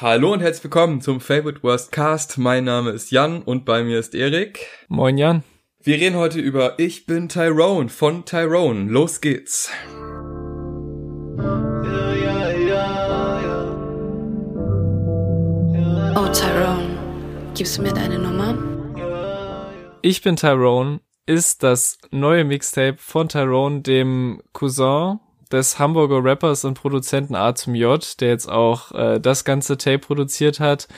Hallo 0.00 0.32
und 0.32 0.38
herzlich 0.38 0.62
willkommen 0.62 1.00
zum 1.00 1.20
Favorite 1.20 1.60
Worst 1.64 1.90
Cast. 1.90 2.38
Mein 2.38 2.62
Name 2.62 2.90
ist 2.90 3.10
Jan 3.10 3.42
und 3.42 3.64
bei 3.64 3.82
mir 3.82 3.98
ist 3.98 4.14
Erik. 4.14 4.64
Moin 4.86 5.18
Jan. 5.18 5.42
Wir 5.82 5.96
reden 5.96 6.14
heute 6.14 6.38
über 6.38 6.78
Ich 6.78 7.04
bin 7.04 7.28
Tyrone 7.28 7.88
von 7.88 8.24
Tyrone. 8.24 8.88
Los 8.88 9.20
geht's. 9.20 9.68
Oh 16.14 16.28
Tyrone, 16.32 16.96
gibst 17.56 17.76
du 17.78 17.82
mir 17.82 17.92
deine 17.92 18.20
Nummer? 18.20 18.56
Ich 20.02 20.22
bin 20.22 20.36
Tyrone 20.36 21.00
ist 21.26 21.64
das 21.64 21.98
neue 22.12 22.44
Mixtape 22.44 22.98
von 22.98 23.28
Tyrone, 23.28 23.80
dem 23.80 24.44
Cousin 24.52 25.18
des 25.48 25.78
Hamburger 25.78 26.22
Rappers 26.22 26.64
und 26.64 26.74
Produzenten 26.74 27.34
A 27.34 27.54
zum 27.54 27.74
J, 27.74 28.20
der 28.20 28.28
jetzt 28.28 28.48
auch 28.48 28.92
äh, 28.92 29.20
das 29.20 29.44
ganze 29.44 29.78
Tape 29.78 29.98
produziert 29.98 30.60
hat 30.60 30.88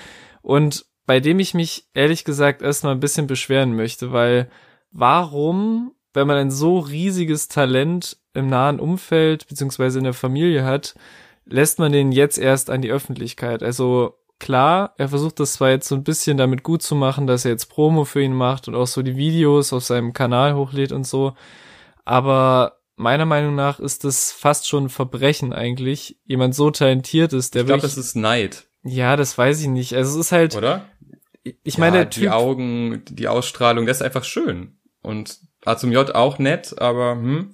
und 0.42 0.86
bei 1.06 1.18
dem 1.20 1.40
ich 1.40 1.54
mich 1.54 1.88
ehrlich 1.92 2.24
gesagt 2.24 2.62
erstmal 2.62 2.94
ein 2.94 3.00
bisschen 3.00 3.26
beschweren 3.26 3.74
möchte, 3.74 4.12
weil 4.12 4.48
warum, 4.92 5.92
wenn 6.14 6.26
man 6.26 6.36
ein 6.36 6.50
so 6.50 6.78
riesiges 6.78 7.48
Talent 7.48 8.18
im 8.32 8.48
nahen 8.48 8.78
Umfeld 8.78 9.48
beziehungsweise 9.48 9.98
in 9.98 10.04
der 10.04 10.14
Familie 10.14 10.64
hat, 10.64 10.94
lässt 11.44 11.78
man 11.78 11.92
den 11.92 12.12
jetzt 12.12 12.38
erst 12.38 12.70
an 12.70 12.80
die 12.80 12.92
Öffentlichkeit? 12.92 13.62
Also 13.62 14.20
klar, 14.38 14.94
er 14.98 15.08
versucht 15.08 15.40
das 15.40 15.54
zwar 15.54 15.70
jetzt 15.70 15.88
so 15.88 15.96
ein 15.96 16.04
bisschen 16.04 16.36
damit 16.36 16.62
gut 16.62 16.82
zu 16.82 16.94
machen, 16.94 17.26
dass 17.26 17.44
er 17.44 17.50
jetzt 17.50 17.66
Promo 17.66 18.04
für 18.04 18.22
ihn 18.22 18.34
macht 18.34 18.68
und 18.68 18.76
auch 18.76 18.86
so 18.86 19.02
die 19.02 19.16
Videos 19.16 19.72
auf 19.72 19.84
seinem 19.84 20.12
Kanal 20.12 20.54
hochlädt 20.54 20.92
und 20.92 21.06
so, 21.06 21.34
aber 22.04 22.79
meiner 23.00 23.26
Meinung 23.26 23.54
nach 23.54 23.80
ist 23.80 24.04
das 24.04 24.30
fast 24.30 24.68
schon 24.68 24.84
ein 24.84 24.88
Verbrechen 24.90 25.52
eigentlich, 25.52 26.18
jemand 26.24 26.54
so 26.54 26.70
talentiert 26.70 27.32
ist, 27.32 27.54
der 27.54 27.62
Ich 27.62 27.66
glaube, 27.66 27.82
das 27.82 27.96
ist 27.96 28.14
Neid. 28.14 28.66
Ja, 28.82 29.16
das 29.16 29.36
weiß 29.36 29.60
ich 29.60 29.68
nicht. 29.68 29.94
Also 29.94 30.18
es 30.18 30.26
ist 30.26 30.32
halt. 30.32 30.54
Oder? 30.54 30.88
Ich 31.42 31.78
meine, 31.78 31.96
ja, 31.96 32.02
der 32.04 32.10
typ, 32.10 32.22
die 32.22 32.30
Augen, 32.30 33.02
die 33.08 33.28
Ausstrahlung, 33.28 33.86
das 33.86 33.98
ist 33.98 34.02
einfach 34.02 34.24
schön. 34.24 34.78
Und 35.02 35.38
A 35.64 35.76
zum 35.76 35.90
J 35.90 36.14
auch 36.14 36.38
nett, 36.38 36.78
aber 36.78 37.12
hm. 37.12 37.52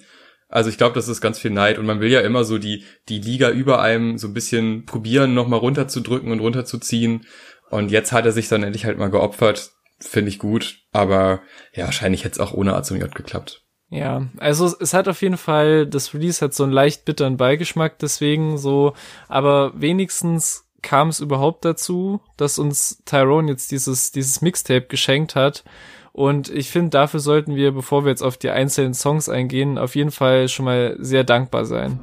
Also 0.48 0.70
ich 0.70 0.79
glaube, 0.79 0.95
das 0.95 1.09
ist 1.09 1.20
ganz 1.20 1.41
viel 1.41 1.51
Neid 1.51 1.77
und 1.77 1.87
man 1.87 2.01
will 2.01 2.11
ja 2.11 2.20
immer 2.20 2.45
so 2.45 2.59
die 2.59 2.85
die 3.09 3.19
Liga 3.19 3.51
über 3.51 3.81
einem 3.81 4.17
so 4.17 4.29
ein 4.29 4.35
bisschen 4.35 4.85
probieren, 4.87 5.35
nochmal 5.35 5.59
runterzudrücken 5.59 6.31
und 6.31 6.41
runterzuziehen. 6.41 7.27
Und 7.69 7.91
jetzt 7.91 8.13
hat 8.13 8.27
er 8.27 8.33
sich 8.33 8.48
dann 8.48 8.63
endlich 8.63 8.85
halt 8.85 8.97
mal 8.97 9.11
geopfert. 9.11 9.73
Finde 9.98 10.29
ich 10.29 10.39
gut, 10.39 10.79
aber 10.92 11.41
ja, 11.75 11.87
wahrscheinlich 11.87 12.25
hätte 12.25 12.35
es 12.35 12.41
auch 12.41 12.53
ohne 12.53 12.75
A 12.75 12.83
zum 12.83 12.98
J 12.98 13.13
geklappt. 13.13 13.66
Ja, 13.89 14.27
also 14.39 14.75
es 14.81 14.95
hat 14.95 15.06
auf 15.06 15.23
jeden 15.23 15.37
Fall, 15.37 15.87
das 15.87 16.12
Release 16.12 16.45
hat 16.45 16.55
so 16.55 16.65
einen 16.65 16.73
leicht 16.73 17.05
bitteren 17.05 17.37
Beigeschmack, 17.37 17.98
deswegen 17.98 18.59
so, 18.59 18.95
aber 19.29 19.73
wenigstens 19.75 20.65
kam 20.83 21.09
es 21.09 21.20
überhaupt 21.20 21.65
dazu, 21.65 22.20
dass 22.37 22.59
uns 22.59 23.03
Tyrone 23.05 23.51
jetzt 23.51 23.70
dieses, 23.70 24.12
dieses 24.12 24.41
Mixtape 24.41 24.87
geschenkt 24.87 25.34
hat. 25.34 25.64
Und 26.12 26.48
ich 26.48 26.70
finde, 26.70 26.91
dafür 26.91 27.20
sollten 27.20 27.57
wir, 27.57 27.73
bevor 27.73 28.05
wir 28.05 28.11
jetzt 28.11 28.23
auf 28.23 28.37
die 28.37 28.51
einzelnen 28.51 28.95
Songs 28.95 29.29
eingehen, 29.29 29.79
auf 29.79 29.95
jeden 29.97 30.11
Fall 30.11 30.48
schon 30.48 30.64
mal 30.64 30.97
sehr 30.98 31.25
dankbar 31.25 31.67
sein. 31.67 32.01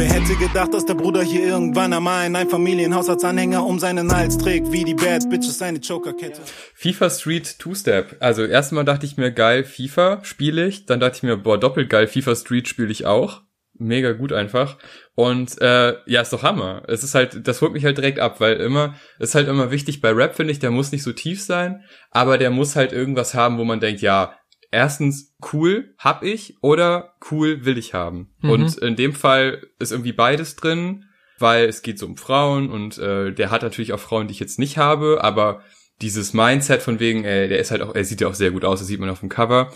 Wer 0.00 0.08
hätte 0.08 0.34
gedacht, 0.34 0.72
dass 0.72 0.86
der 0.86 0.94
Bruder 0.94 1.22
hier 1.22 1.42
irgendwann 1.42 1.92
einmal 1.92 2.26
in 2.26 2.34
ein 2.34 2.48
Familienhaus 2.48 3.10
als 3.10 3.22
Anhänger 3.22 3.66
um 3.66 3.78
seinen 3.78 4.10
Hals 4.10 4.38
trägt, 4.38 4.72
wie 4.72 4.82
die 4.82 4.94
Bad 4.94 5.28
Bitches 5.28 5.58
seine 5.58 5.78
Jokerkette. 5.78 6.40
FIFA 6.74 7.10
Street 7.10 7.58
Two-Step. 7.58 8.16
Also 8.18 8.46
erstmal 8.46 8.86
dachte 8.86 9.04
ich 9.04 9.18
mir, 9.18 9.30
geil, 9.30 9.62
FIFA 9.62 10.20
spiele 10.24 10.66
ich. 10.66 10.86
Dann 10.86 11.00
dachte 11.00 11.16
ich 11.18 11.22
mir, 11.22 11.36
boah, 11.36 11.60
doppelt 11.60 11.90
geil, 11.90 12.06
FIFA 12.06 12.34
Street 12.34 12.66
spiele 12.66 12.90
ich 12.90 13.04
auch 13.04 13.42
mega 13.80 14.12
gut 14.12 14.32
einfach. 14.32 14.78
Und 15.14 15.60
äh, 15.60 15.94
ja, 16.06 16.20
ist 16.20 16.32
doch 16.32 16.42
Hammer. 16.42 16.82
Es 16.86 17.02
ist 17.02 17.14
halt, 17.14 17.46
das 17.46 17.60
holt 17.60 17.72
mich 17.72 17.84
halt 17.84 17.98
direkt 17.98 18.20
ab, 18.20 18.40
weil 18.40 18.56
immer, 18.56 18.94
ist 19.18 19.34
halt 19.34 19.48
immer 19.48 19.70
wichtig 19.70 20.00
bei 20.00 20.12
Rap, 20.12 20.36
finde 20.36 20.52
ich, 20.52 20.58
der 20.58 20.70
muss 20.70 20.92
nicht 20.92 21.02
so 21.02 21.12
tief 21.12 21.42
sein, 21.42 21.82
aber 22.10 22.38
der 22.38 22.50
muss 22.50 22.76
halt 22.76 22.92
irgendwas 22.92 23.34
haben, 23.34 23.58
wo 23.58 23.64
man 23.64 23.80
denkt, 23.80 24.02
ja, 24.02 24.34
erstens 24.70 25.34
cool 25.52 25.94
hab 25.98 26.22
ich 26.22 26.62
oder 26.62 27.14
cool 27.30 27.64
will 27.64 27.78
ich 27.78 27.94
haben. 27.94 28.30
Mhm. 28.40 28.50
Und 28.50 28.78
in 28.78 28.96
dem 28.96 29.12
Fall 29.12 29.66
ist 29.78 29.92
irgendwie 29.92 30.12
beides 30.12 30.56
drin, 30.56 31.04
weil 31.38 31.66
es 31.66 31.82
geht 31.82 31.98
so 31.98 32.06
um 32.06 32.16
Frauen 32.16 32.70
und 32.70 32.98
äh, 32.98 33.32
der 33.32 33.50
hat 33.50 33.62
natürlich 33.62 33.92
auch 33.92 34.00
Frauen, 34.00 34.28
die 34.28 34.32
ich 34.32 34.40
jetzt 34.40 34.58
nicht 34.58 34.78
habe, 34.78 35.22
aber 35.22 35.62
dieses 36.02 36.32
Mindset 36.32 36.82
von 36.82 36.98
wegen, 36.98 37.24
ey, 37.24 37.48
der 37.48 37.58
ist 37.58 37.70
halt 37.70 37.82
auch, 37.82 37.94
er 37.94 38.04
sieht 38.04 38.20
ja 38.20 38.28
auch 38.28 38.34
sehr 38.34 38.52
gut 38.52 38.64
aus, 38.64 38.78
das 38.78 38.88
sieht 38.88 39.00
man 39.00 39.10
auf 39.10 39.20
dem 39.20 39.28
Cover 39.28 39.70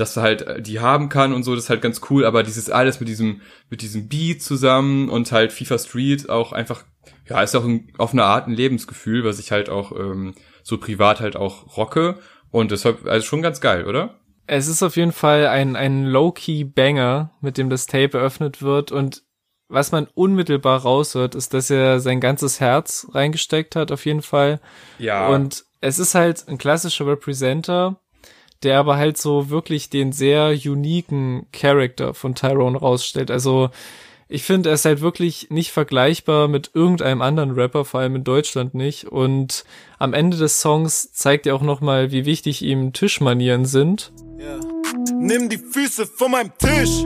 dass 0.00 0.16
er 0.16 0.22
halt 0.22 0.42
äh, 0.42 0.62
die 0.62 0.80
haben 0.80 1.08
kann 1.08 1.32
und 1.32 1.42
so, 1.42 1.54
das 1.54 1.64
ist 1.64 1.70
halt 1.70 1.82
ganz 1.82 2.00
cool, 2.10 2.24
aber 2.24 2.42
dieses 2.42 2.70
alles 2.70 3.00
mit 3.00 3.08
diesem, 3.08 3.42
mit 3.68 3.82
diesem 3.82 4.08
Beat 4.08 4.42
zusammen 4.42 5.08
und 5.08 5.30
halt 5.32 5.52
FIFA 5.52 5.78
Street 5.78 6.28
auch 6.28 6.52
einfach, 6.52 6.84
ja, 7.28 7.42
ist 7.42 7.54
auch 7.54 7.64
ein, 7.64 7.92
auf 7.98 8.12
eine 8.12 8.24
Art 8.24 8.48
ein 8.48 8.54
Lebensgefühl, 8.54 9.24
was 9.24 9.38
ich 9.38 9.52
halt 9.52 9.68
auch 9.68 9.92
ähm, 9.92 10.34
so 10.62 10.78
privat 10.78 11.20
halt 11.20 11.36
auch 11.36 11.76
rocke 11.76 12.18
und 12.50 12.70
deshalb, 12.70 13.06
also 13.06 13.26
schon 13.26 13.42
ganz 13.42 13.60
geil, 13.60 13.86
oder? 13.86 14.19
Es 14.52 14.66
ist 14.66 14.82
auf 14.82 14.96
jeden 14.96 15.12
Fall 15.12 15.46
ein, 15.46 15.76
ein 15.76 16.06
Low-Key-Banger, 16.06 17.30
mit 17.40 17.56
dem 17.56 17.70
das 17.70 17.86
Tape 17.86 18.18
eröffnet 18.18 18.62
wird 18.62 18.90
und 18.90 19.22
was 19.68 19.92
man 19.92 20.08
unmittelbar 20.12 20.80
raushört, 20.82 21.36
ist, 21.36 21.54
dass 21.54 21.70
er 21.70 22.00
sein 22.00 22.18
ganzes 22.18 22.58
Herz 22.58 23.06
reingesteckt 23.12 23.76
hat, 23.76 23.92
auf 23.92 24.04
jeden 24.06 24.22
Fall. 24.22 24.58
Ja. 24.98 25.28
Und 25.28 25.64
es 25.80 26.00
ist 26.00 26.16
halt 26.16 26.48
ein 26.48 26.58
klassischer 26.58 27.06
Representer, 27.06 28.00
der 28.64 28.80
aber 28.80 28.96
halt 28.96 29.18
so 29.18 29.50
wirklich 29.50 29.88
den 29.88 30.10
sehr 30.10 30.48
uniken 30.48 31.46
Charakter 31.52 32.12
von 32.12 32.34
Tyrone 32.34 32.76
rausstellt. 32.76 33.30
Also 33.30 33.70
ich 34.26 34.42
finde, 34.42 34.70
er 34.70 34.74
ist 34.74 34.84
halt 34.84 35.00
wirklich 35.00 35.50
nicht 35.50 35.70
vergleichbar 35.70 36.48
mit 36.48 36.72
irgendeinem 36.74 37.22
anderen 37.22 37.52
Rapper, 37.52 37.84
vor 37.84 38.00
allem 38.00 38.16
in 38.16 38.24
Deutschland 38.24 38.74
nicht. 38.74 39.04
Und 39.04 39.64
am 40.00 40.12
Ende 40.12 40.36
des 40.36 40.60
Songs 40.60 41.12
zeigt 41.12 41.46
er 41.46 41.54
auch 41.54 41.62
nochmal, 41.62 42.10
wie 42.10 42.24
wichtig 42.24 42.62
ihm 42.62 42.92
Tischmanieren 42.92 43.64
sind. 43.64 44.10
Ja. 44.40 44.58
Nimm 45.18 45.50
die 45.50 45.58
Füße 45.58 46.06
von 46.06 46.30
meinem 46.30 46.52
Tisch. 46.56 47.04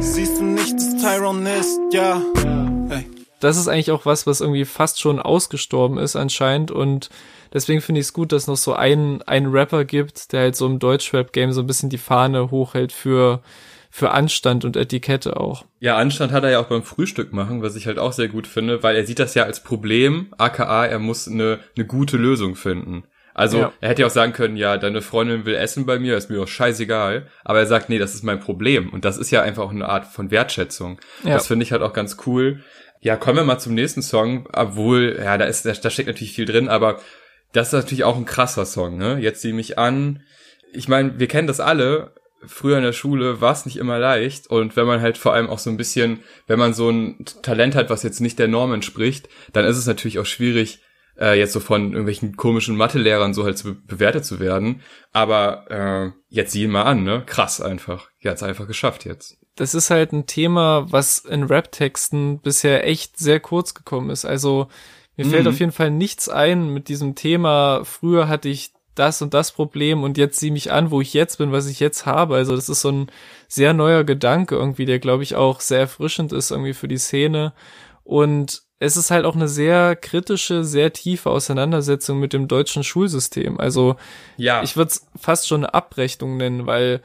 Siehst 0.00 0.40
du 0.40 0.44
nicht, 0.44 0.74
dass 0.74 0.96
Tyrone 0.96 1.56
ist? 1.56 1.78
Ja. 1.92 2.20
Hey. 2.88 3.06
Das 3.38 3.56
ist 3.56 3.68
eigentlich 3.68 3.92
auch 3.92 4.04
was, 4.04 4.26
was 4.26 4.40
irgendwie 4.40 4.64
fast 4.64 5.00
schon 5.00 5.20
ausgestorben 5.20 5.98
ist 5.98 6.16
anscheinend 6.16 6.70
und 6.70 7.10
Deswegen 7.52 7.80
finde 7.80 8.00
ich 8.00 8.08
es 8.08 8.12
gut, 8.12 8.32
dass 8.32 8.42
es 8.42 8.46
noch 8.46 8.58
so 8.58 8.74
einen, 8.74 9.22
einen 9.22 9.46
Rapper 9.46 9.86
gibt, 9.86 10.32
der 10.32 10.40
halt 10.40 10.56
so 10.56 10.66
im 10.66 10.78
Deutschrap-Game 10.78 11.52
so 11.52 11.62
ein 11.62 11.66
bisschen 11.66 11.88
die 11.88 11.96
Fahne 11.96 12.50
hochhält 12.50 12.92
für, 12.92 13.40
für 13.90 14.10
Anstand 14.10 14.66
und 14.66 14.76
Etikette 14.76 15.38
auch. 15.38 15.64
Ja, 15.80 15.96
Anstand 15.96 16.30
hat 16.30 16.44
er 16.44 16.50
ja 16.50 16.60
auch 16.60 16.68
beim 16.68 16.82
Frühstück 16.82 17.32
machen, 17.32 17.62
was 17.62 17.74
ich 17.74 17.86
halt 17.86 17.98
auch 17.98 18.12
sehr 18.12 18.28
gut 18.28 18.46
finde, 18.46 18.82
weil 18.82 18.96
er 18.96 19.06
sieht 19.06 19.18
das 19.18 19.34
ja 19.34 19.44
als 19.44 19.62
Problem, 19.62 20.26
aka 20.36 20.84
er 20.84 20.98
muss 20.98 21.26
eine, 21.26 21.60
eine 21.74 21.86
gute 21.86 22.18
Lösung 22.18 22.54
finden. 22.54 23.04
Also 23.38 23.58
ja. 23.58 23.72
er 23.80 23.90
hätte 23.90 24.02
ja 24.02 24.08
auch 24.08 24.12
sagen 24.12 24.32
können, 24.32 24.56
ja, 24.56 24.76
deine 24.78 25.00
Freundin 25.00 25.46
will 25.46 25.54
essen 25.54 25.86
bei 25.86 26.00
mir, 26.00 26.16
ist 26.16 26.28
mir 26.28 26.42
auch 26.42 26.48
scheißegal. 26.48 27.28
Aber 27.44 27.60
er 27.60 27.66
sagt, 27.66 27.88
nee, 27.88 27.98
das 27.98 28.14
ist 28.14 28.24
mein 28.24 28.40
Problem. 28.40 28.88
Und 28.88 29.04
das 29.04 29.16
ist 29.16 29.30
ja 29.30 29.42
einfach 29.42 29.62
auch 29.62 29.70
eine 29.70 29.88
Art 29.88 30.06
von 30.06 30.32
Wertschätzung. 30.32 31.00
Ja. 31.22 31.34
Das 31.34 31.46
finde 31.46 31.62
ich 31.62 31.70
halt 31.70 31.82
auch 31.82 31.92
ganz 31.92 32.16
cool. 32.26 32.64
Ja, 33.00 33.14
kommen 33.14 33.36
wir 33.36 33.44
mal 33.44 33.60
zum 33.60 33.74
nächsten 33.74 34.02
Song, 34.02 34.48
obwohl, 34.52 35.20
ja, 35.22 35.38
da 35.38 35.44
ist, 35.44 35.64
da, 35.64 35.72
da 35.72 35.88
steckt 35.88 36.08
natürlich 36.08 36.32
viel 36.32 36.46
drin, 36.46 36.68
aber 36.68 36.98
das 37.52 37.68
ist 37.68 37.74
natürlich 37.74 38.02
auch 38.02 38.16
ein 38.16 38.24
krasser 38.24 38.66
Song, 38.66 38.98
ne? 38.98 39.18
Jetzt 39.20 39.40
sieh 39.40 39.52
mich 39.52 39.78
an. 39.78 40.24
Ich 40.72 40.88
meine, 40.88 41.20
wir 41.20 41.28
kennen 41.28 41.46
das 41.46 41.60
alle. 41.60 42.12
Früher 42.44 42.76
in 42.76 42.84
der 42.84 42.92
Schule 42.92 43.40
war 43.40 43.52
es 43.52 43.66
nicht 43.66 43.76
immer 43.76 44.00
leicht 44.00 44.48
und 44.48 44.74
wenn 44.76 44.86
man 44.86 45.00
halt 45.00 45.16
vor 45.16 45.32
allem 45.32 45.48
auch 45.48 45.58
so 45.58 45.70
ein 45.70 45.76
bisschen, 45.76 46.24
wenn 46.48 46.58
man 46.58 46.74
so 46.74 46.90
ein 46.90 47.24
Talent 47.42 47.76
hat, 47.76 47.88
was 47.88 48.02
jetzt 48.02 48.20
nicht 48.20 48.38
der 48.38 48.48
Norm 48.48 48.72
entspricht, 48.72 49.28
dann 49.52 49.64
ist 49.64 49.76
es 49.76 49.86
natürlich 49.86 50.18
auch 50.18 50.26
schwierig, 50.26 50.80
äh, 51.18 51.38
jetzt 51.38 51.52
so 51.52 51.60
von 51.60 51.92
irgendwelchen 51.92 52.36
komischen 52.36 52.76
Mathelehrern 52.76 53.34
so 53.34 53.44
halt 53.44 53.58
zu 53.58 53.74
be 53.74 53.80
bewertet 53.86 54.24
zu 54.24 54.40
werden. 54.40 54.82
Aber 55.12 55.70
äh, 55.70 56.18
jetzt 56.28 56.52
sieh 56.52 56.64
ihn 56.64 56.70
mal 56.70 56.84
an, 56.84 57.02
ne? 57.02 57.22
Krass 57.26 57.60
einfach. 57.60 58.08
Er 58.20 58.32
hat's 58.32 58.42
einfach 58.42 58.66
geschafft 58.66 59.04
jetzt. 59.04 59.38
Das 59.56 59.74
ist 59.74 59.90
halt 59.90 60.12
ein 60.12 60.26
Thema, 60.26 60.86
was 60.90 61.18
in 61.18 61.44
Rap-Texten 61.44 62.40
bisher 62.40 62.86
echt 62.86 63.18
sehr 63.18 63.40
kurz 63.40 63.74
gekommen 63.74 64.10
ist. 64.10 64.24
Also 64.24 64.68
mir 65.16 65.26
mhm. 65.26 65.30
fällt 65.30 65.48
auf 65.48 65.58
jeden 65.58 65.72
Fall 65.72 65.90
nichts 65.90 66.28
ein 66.28 66.72
mit 66.72 66.88
diesem 66.88 67.16
Thema. 67.16 67.84
Früher 67.84 68.28
hatte 68.28 68.48
ich 68.48 68.72
das 68.94 69.22
und 69.22 69.34
das 69.34 69.52
Problem 69.52 70.02
und 70.02 70.18
jetzt 70.18 70.40
sieh 70.40 70.50
mich 70.50 70.72
an, 70.72 70.90
wo 70.90 71.00
ich 71.00 71.14
jetzt 71.14 71.38
bin, 71.38 71.52
was 71.52 71.66
ich 71.66 71.80
jetzt 71.80 72.06
habe. 72.06 72.36
Also 72.36 72.54
das 72.54 72.68
ist 72.68 72.80
so 72.80 72.90
ein 72.90 73.10
sehr 73.46 73.72
neuer 73.72 74.04
Gedanke 74.04 74.56
irgendwie, 74.56 74.86
der 74.86 74.98
glaube 74.98 75.22
ich 75.22 75.34
auch 75.34 75.60
sehr 75.60 75.80
erfrischend 75.80 76.32
ist 76.32 76.50
irgendwie 76.50 76.74
für 76.74 76.88
die 76.88 76.98
Szene. 76.98 77.52
Und 78.04 78.62
es 78.80 78.96
ist 78.96 79.10
halt 79.10 79.24
auch 79.24 79.34
eine 79.34 79.48
sehr 79.48 79.96
kritische, 79.96 80.64
sehr 80.64 80.92
tiefe 80.92 81.30
Auseinandersetzung 81.30 82.20
mit 82.20 82.32
dem 82.32 82.46
deutschen 82.46 82.84
Schulsystem. 82.84 83.58
Also 83.58 83.96
ja. 84.36 84.62
ich 84.62 84.76
würde 84.76 84.90
es 84.90 85.06
fast 85.20 85.48
schon 85.48 85.64
eine 85.64 85.74
Abrechnung 85.74 86.36
nennen, 86.36 86.66
weil 86.66 87.00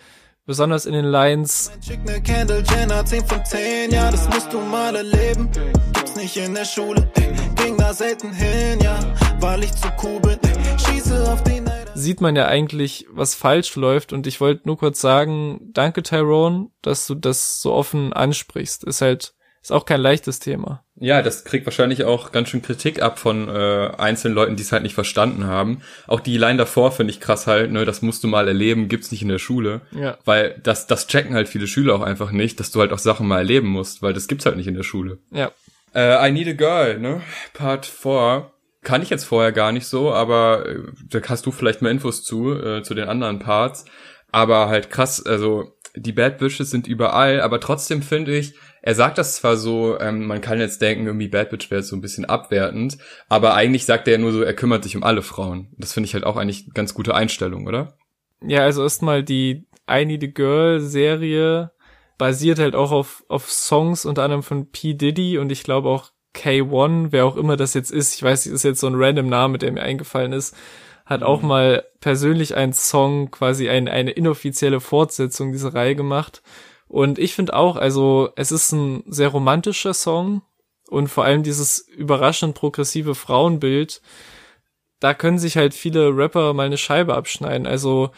besonders 0.46 0.86
in 0.86 0.94
den 0.94 1.06
Lines. 1.06 1.72
Jenner, 1.82 3.06
10 3.06 3.26
von 3.26 3.44
10, 3.44 3.92
ja, 3.92 4.12
das 4.12 4.30
musst 4.30 4.54
du 4.54 4.60
mal 4.60 4.96
erleben. 4.96 5.50
Gibt's 5.94 6.16
nicht 6.16 6.38
in 6.38 6.54
der 6.54 6.66
Schule, 6.66 7.12
ging 7.56 7.78
da 7.78 7.94
selten 7.94 8.32
hin, 8.32 8.80
ja, 8.82 9.00
weil 9.40 9.64
ich 9.64 9.72
zu 9.72 9.88
cool 10.04 10.20
bin. 10.20 10.40
Schieße 10.78 11.32
auf 11.32 11.44
den 11.44 11.64
Sieht 11.96 12.22
man 12.22 12.36
ja 12.36 12.48
eigentlich, 12.48 13.08
was 13.12 13.34
falsch 13.34 13.76
läuft 13.76 14.14
und 14.14 14.28
ich 14.28 14.42
wollte 14.42 14.64
nur 14.66 14.78
kurz 14.78 15.00
sagen, 15.00 15.70
danke 15.74 16.04
Tyrone, 16.04 16.70
dass 16.82 17.08
du 17.08 17.16
das 17.16 17.62
so 17.62 17.72
offen 17.72 18.14
ansprichst. 18.14 18.84
Ist 18.84 19.02
halt 19.02 19.34
Ist 19.64 19.72
auch 19.72 19.86
kein 19.86 20.02
leichtes 20.02 20.40
Thema. 20.40 20.84
Ja, 20.98 21.22
das 21.22 21.46
kriegt 21.46 21.66
wahrscheinlich 21.66 22.04
auch 22.04 22.34
ganz 22.34 22.50
schön 22.50 22.62
Kritik 22.62 23.02
ab 23.02 23.18
von 23.18 23.48
äh, 23.48 23.92
einzelnen 23.98 24.36
Leuten, 24.36 24.58
die 24.58 24.64
es 24.64 24.74
halt 24.74 24.84
nicht 24.84 24.94
verstanden 24.94 25.46
haben. 25.46 25.82
Auch 26.06 26.20
die 26.20 26.38
Line 26.38 26.58
davor 26.58 26.92
finde 26.92 27.12
ich 27.12 27.22
krass 27.22 27.48
halt, 27.48 27.72
ne, 27.72 27.86
das 27.86 28.02
musst 28.02 28.26
du 28.26 28.28
mal 28.28 28.50
erleben, 28.50 28.90
gibt's 28.90 29.10
nicht 29.12 29.22
in 29.22 29.30
der 29.30 29.40
Schule. 29.40 29.80
Ja. 29.92 30.18
Weil 30.26 30.60
das, 30.62 30.86
das 30.86 31.08
checken 31.08 31.34
halt 31.34 31.48
viele 31.48 31.68
Schüler 31.68 31.96
auch 31.96 32.02
einfach 32.02 32.32
nicht, 32.32 32.60
dass 32.60 32.72
du 32.72 32.82
halt 32.82 32.92
auch 32.92 33.00
Sachen 33.00 33.26
mal 33.26 33.38
erleben 33.38 33.70
musst, 33.70 34.02
weil 34.02 34.12
das 34.12 34.28
gibt's 34.28 34.46
halt 34.46 34.58
nicht 34.58 34.68
in 34.68 34.76
der 34.76 34.84
Schule. 34.84 35.20
Ja. 35.32 35.52
Äh, 35.96 36.28
I 36.28 36.34
Need 36.34 36.50
a 36.50 36.54
Girl, 36.54 37.00
ne? 37.00 37.22
Part 37.54 37.86
4. 37.86 38.52
Kann 38.82 39.02
ich 39.02 39.10
jetzt 39.10 39.24
vorher 39.24 39.54
gar 39.54 39.72
nicht 39.72 39.88
so, 39.88 40.12
aber 40.12 40.68
äh, 40.68 40.80
da 41.10 41.22
hast 41.30 41.46
du 41.46 41.52
vielleicht 41.52 41.82
mehr 41.82 41.92
Infos 41.92 42.22
zu, 42.22 42.54
äh, 42.54 42.84
zu 42.84 42.94
den 42.96 43.08
anderen 43.08 43.40
Parts. 43.40 43.86
Aber 44.34 44.68
halt 44.68 44.90
krass, 44.90 45.26
also 45.26 45.78
die 45.96 46.12
Bad 46.12 46.40
Bitches 46.40 46.70
sind 46.72 46.86
überall, 46.88 47.40
aber 47.40 47.62
trotzdem 47.62 48.02
finde 48.02 48.36
ich, 48.36 48.56
er 48.86 48.96
sagt 48.96 49.18
das 49.18 49.38
zwar 49.38 49.56
so, 49.56 49.98
ähm, 50.00 50.28
man 50.28 50.42
kann 50.42 50.60
jetzt 50.60 50.82
denken, 50.82 51.08
irgendwie 51.08 51.30
Bad 51.30 51.50
Bitch 51.50 51.72
wäre 51.72 51.82
so 51.84 51.96
ein 51.96 52.02
bisschen 52.02 52.26
abwertend, 52.26 52.98
aber 53.30 53.56
eigentlich 53.56 53.86
sagt 53.86 54.10
er 54.10 54.16
ja 54.16 54.20
nur 54.20 54.34
so, 54.34 54.44
er 54.44 54.54
kümmert 54.54 54.84
sich 54.84 54.98
um 54.98 55.04
alle 55.04 55.22
Frauen. 55.22 55.74
Das 55.78 55.94
finde 55.94 56.08
ich 56.08 56.14
halt 56.14 56.26
auch 56.26 56.36
eigentlich 56.36 56.66
eine 56.66 56.74
ganz 56.74 56.94
gute 56.94 57.16
Einstellung, 57.16 57.66
oder? 57.66 57.98
Ja, 58.46 58.64
also 58.64 58.84
erstmal 58.84 59.24
die 59.24 59.66
I 59.90 60.06
Need 60.06 60.24
a 60.26 60.28
Girl 60.28 60.82
Serie 60.82 61.72
basiert 62.18 62.60
halt 62.60 62.76
auch 62.76 62.92
auf, 62.92 63.24
auf 63.30 63.50
Songs 63.50 64.06
unter 64.06 64.24
anderem 64.24 64.44
von 64.44 64.70
P. 64.70 64.96
Diddy 64.96 65.38
und 65.38 65.50
ich 65.50 65.64
glaube 65.64 65.88
auch 65.88 66.12
K1, 66.36 67.08
wer 67.12 67.26
auch 67.26 67.38
immer 67.38 67.56
das 67.56 67.74
jetzt 67.74 67.90
ist, 67.90 68.16
ich 68.16 68.24
weiß, 68.24 68.44
das 68.44 68.52
ist 68.52 68.64
jetzt 68.64 68.82
so 68.82 68.88
ein 68.88 68.96
random 68.96 69.30
Name, 69.30 69.60
der 69.60 69.72
mir 69.72 69.82
eingefallen 69.82 70.34
ist, 70.34 70.58
hat 71.06 71.24
auch 71.24 71.42
mal 71.42 71.86
persönlich 72.02 72.56
einen 72.56 72.74
Song, 72.74 73.32
quasi 73.32 73.70
ein, 73.70 73.88
eine 73.88 74.12
inoffizielle 74.12 74.82
Fortsetzung 74.82 75.54
dieser 75.54 75.74
Reihe 75.74 75.96
gemacht. 75.96 76.42
Und 76.94 77.18
ich 77.18 77.34
finde 77.34 77.56
auch, 77.56 77.76
also 77.76 78.30
es 78.36 78.52
ist 78.52 78.72
ein 78.72 79.04
sehr 79.08 79.30
romantischer 79.30 79.96
Song 79.96 80.44
und 80.90 81.08
vor 81.08 81.26
allem 81.26 81.42
dieses 81.42 81.80
überraschend 81.80 82.54
progressive 82.54 83.16
Frauenbild, 83.16 84.00
da 85.00 85.16
können 85.16 85.40
sich 85.40 85.58
halt 85.58 85.74
viele 85.74 86.16
Rapper 86.16 86.54
mal 86.54 86.68
eine 86.68 86.78
Scheibe 86.78 87.16
abschneiden. 87.16 87.66
Also 87.66 88.12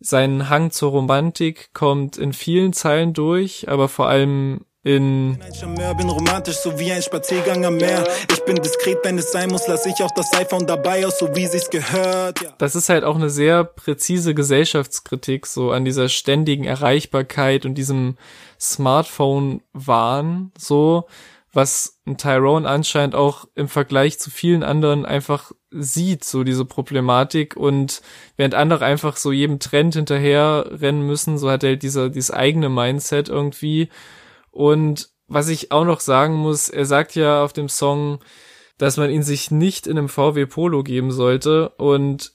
sein 0.00 0.48
Hang 0.48 0.70
zur 0.70 0.92
Romantik 0.92 1.74
kommt 1.74 2.16
in 2.16 2.32
vielen 2.32 2.72
Zeilen 2.72 3.12
durch, 3.12 3.68
aber 3.68 3.90
vor 3.90 4.08
allem 4.08 4.64
in 4.84 5.38
Ein 5.40 5.54
Charmeur, 5.54 5.94
bin 5.94 6.10
romantisch, 6.10 6.56
so 6.56 6.78
wie 6.78 6.92
ein 6.92 7.02
Spaziergang 7.02 7.64
am 7.64 7.78
Meer. 7.78 8.06
Ich 8.30 8.44
bin 8.44 8.56
diskret, 8.56 8.98
wenn 9.02 9.16
es 9.16 9.32
sein 9.32 9.48
muss, 9.48 9.66
lass 9.66 9.86
ich 9.86 10.02
auch 10.02 10.10
das 10.10 10.32
iPhone 10.34 10.66
dabei 10.66 11.06
aus, 11.06 11.18
so 11.18 11.34
wie 11.34 11.46
sich's 11.46 11.70
gehört. 11.70 12.42
Ja. 12.42 12.52
das 12.58 12.76
ist 12.76 12.90
halt 12.90 13.02
auch 13.02 13.16
eine 13.16 13.30
sehr 13.30 13.64
präzise 13.64 14.34
Gesellschaftskritik, 14.34 15.46
so 15.46 15.70
an 15.70 15.86
dieser 15.86 16.10
ständigen 16.10 16.64
Erreichbarkeit 16.64 17.64
und 17.64 17.76
diesem 17.76 18.18
Smartphone-Wahn, 18.60 20.52
so, 20.58 21.06
was 21.54 22.00
Tyrone 22.18 22.68
anscheinend 22.68 23.14
auch 23.14 23.46
im 23.54 23.68
Vergleich 23.68 24.18
zu 24.18 24.28
vielen 24.30 24.62
anderen 24.62 25.06
einfach 25.06 25.52
sieht, 25.70 26.24
so 26.24 26.44
diese 26.44 26.66
Problematik 26.66 27.56
und 27.56 28.02
während 28.36 28.54
andere 28.54 28.84
einfach 28.84 29.16
so 29.16 29.32
jedem 29.32 29.60
Trend 29.60 29.94
hinterher 29.94 30.66
rennen 30.68 31.06
müssen, 31.06 31.38
so 31.38 31.50
hat 31.50 31.62
er 31.62 31.70
halt 31.70 31.82
dieser, 31.82 32.10
dieses 32.10 32.30
eigene 32.30 32.68
Mindset 32.68 33.30
irgendwie 33.30 33.88
und 34.54 35.10
was 35.26 35.48
ich 35.48 35.72
auch 35.72 35.84
noch 35.84 35.98
sagen 35.98 36.34
muss, 36.34 36.68
er 36.68 36.86
sagt 36.86 37.16
ja 37.16 37.42
auf 37.42 37.52
dem 37.52 37.68
Song, 37.68 38.20
dass 38.78 38.96
man 38.96 39.10
ihn 39.10 39.24
sich 39.24 39.50
nicht 39.50 39.88
in 39.88 39.98
einem 39.98 40.08
VW 40.08 40.46
Polo 40.46 40.84
geben 40.84 41.10
sollte. 41.10 41.70
Und 41.70 42.32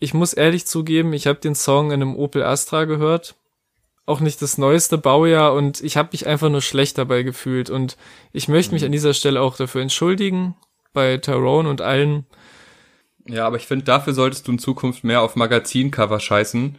ich 0.00 0.12
muss 0.12 0.34
ehrlich 0.34 0.66
zugeben, 0.66 1.14
ich 1.14 1.26
habe 1.26 1.38
den 1.38 1.54
Song 1.54 1.86
in 1.86 2.02
einem 2.02 2.14
Opel 2.14 2.42
Astra 2.42 2.84
gehört. 2.84 3.36
Auch 4.04 4.20
nicht 4.20 4.42
das 4.42 4.58
neueste 4.58 4.98
Baujahr. 4.98 5.54
Und 5.54 5.80
ich 5.80 5.96
habe 5.96 6.10
mich 6.12 6.26
einfach 6.26 6.50
nur 6.50 6.60
schlecht 6.60 6.98
dabei 6.98 7.22
gefühlt. 7.22 7.70
Und 7.70 7.96
ich 8.32 8.48
möchte 8.48 8.74
mich 8.74 8.84
an 8.84 8.92
dieser 8.92 9.14
Stelle 9.14 9.40
auch 9.40 9.56
dafür 9.56 9.80
entschuldigen 9.80 10.54
bei 10.92 11.16
Tyrone 11.16 11.70
und 11.70 11.80
allen. 11.80 12.26
Ja, 13.26 13.46
aber 13.46 13.56
ich 13.56 13.66
finde, 13.66 13.86
dafür 13.86 14.12
solltest 14.12 14.46
du 14.46 14.52
in 14.52 14.58
Zukunft 14.58 15.04
mehr 15.04 15.22
auf 15.22 15.36
Magazincover 15.36 16.20
scheißen, 16.20 16.76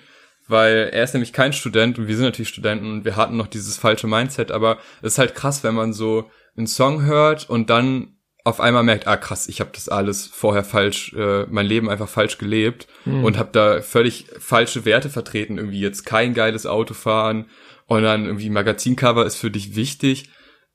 weil 0.48 0.90
er 0.92 1.04
ist 1.04 1.14
nämlich 1.14 1.34
kein 1.34 1.54
Student 1.54 1.98
und 2.00 2.08
wir 2.08 2.16
sind 2.16 2.26
natürlich 2.26 2.50
Studenten 2.50 2.92
und 2.92 3.06
wir 3.06 3.16
hatten 3.16 3.38
noch 3.38 3.48
dieses 3.48 3.78
falsche 3.78 4.08
Mindset, 4.08 4.52
aber 4.52 4.78
es 5.02 5.14
ist 5.14 5.18
halt 5.20 5.36
krass, 5.36 5.64
wenn 5.64 5.76
man 5.76 5.94
so 5.94 6.30
einen 6.58 6.68
Song 6.68 7.04
hört 7.04 7.50
und 7.50 7.70
dann 7.70 8.18
auf 8.46 8.60
einmal 8.60 8.84
merkt, 8.84 9.08
ah 9.08 9.16
krass, 9.16 9.48
ich 9.48 9.62
habe 9.62 9.70
das 9.74 9.88
alles 9.88 10.28
vorher 10.28 10.66
falsch, 10.66 11.14
äh, 11.14 11.46
mein 11.50 11.66
Leben 11.66 11.90
einfach 11.90 12.10
falsch 12.10 12.38
gelebt 12.38 12.88
Hm. 13.06 13.24
und 13.24 13.38
habe 13.38 13.50
da 13.54 13.82
völlig 13.82 14.26
falsche 14.38 14.84
Werte 14.86 15.10
vertreten, 15.10 15.58
irgendwie 15.58 15.80
jetzt 15.80 16.06
kein 16.06 16.34
geiles 16.34 16.66
Auto 16.66 16.94
fahren 16.94 17.46
und 17.86 18.04
dann 18.04 18.26
irgendwie 18.26 18.50
Magazincover 18.50 19.26
ist 19.26 19.38
für 19.38 19.50
dich 19.52 19.76
wichtig 19.76 20.30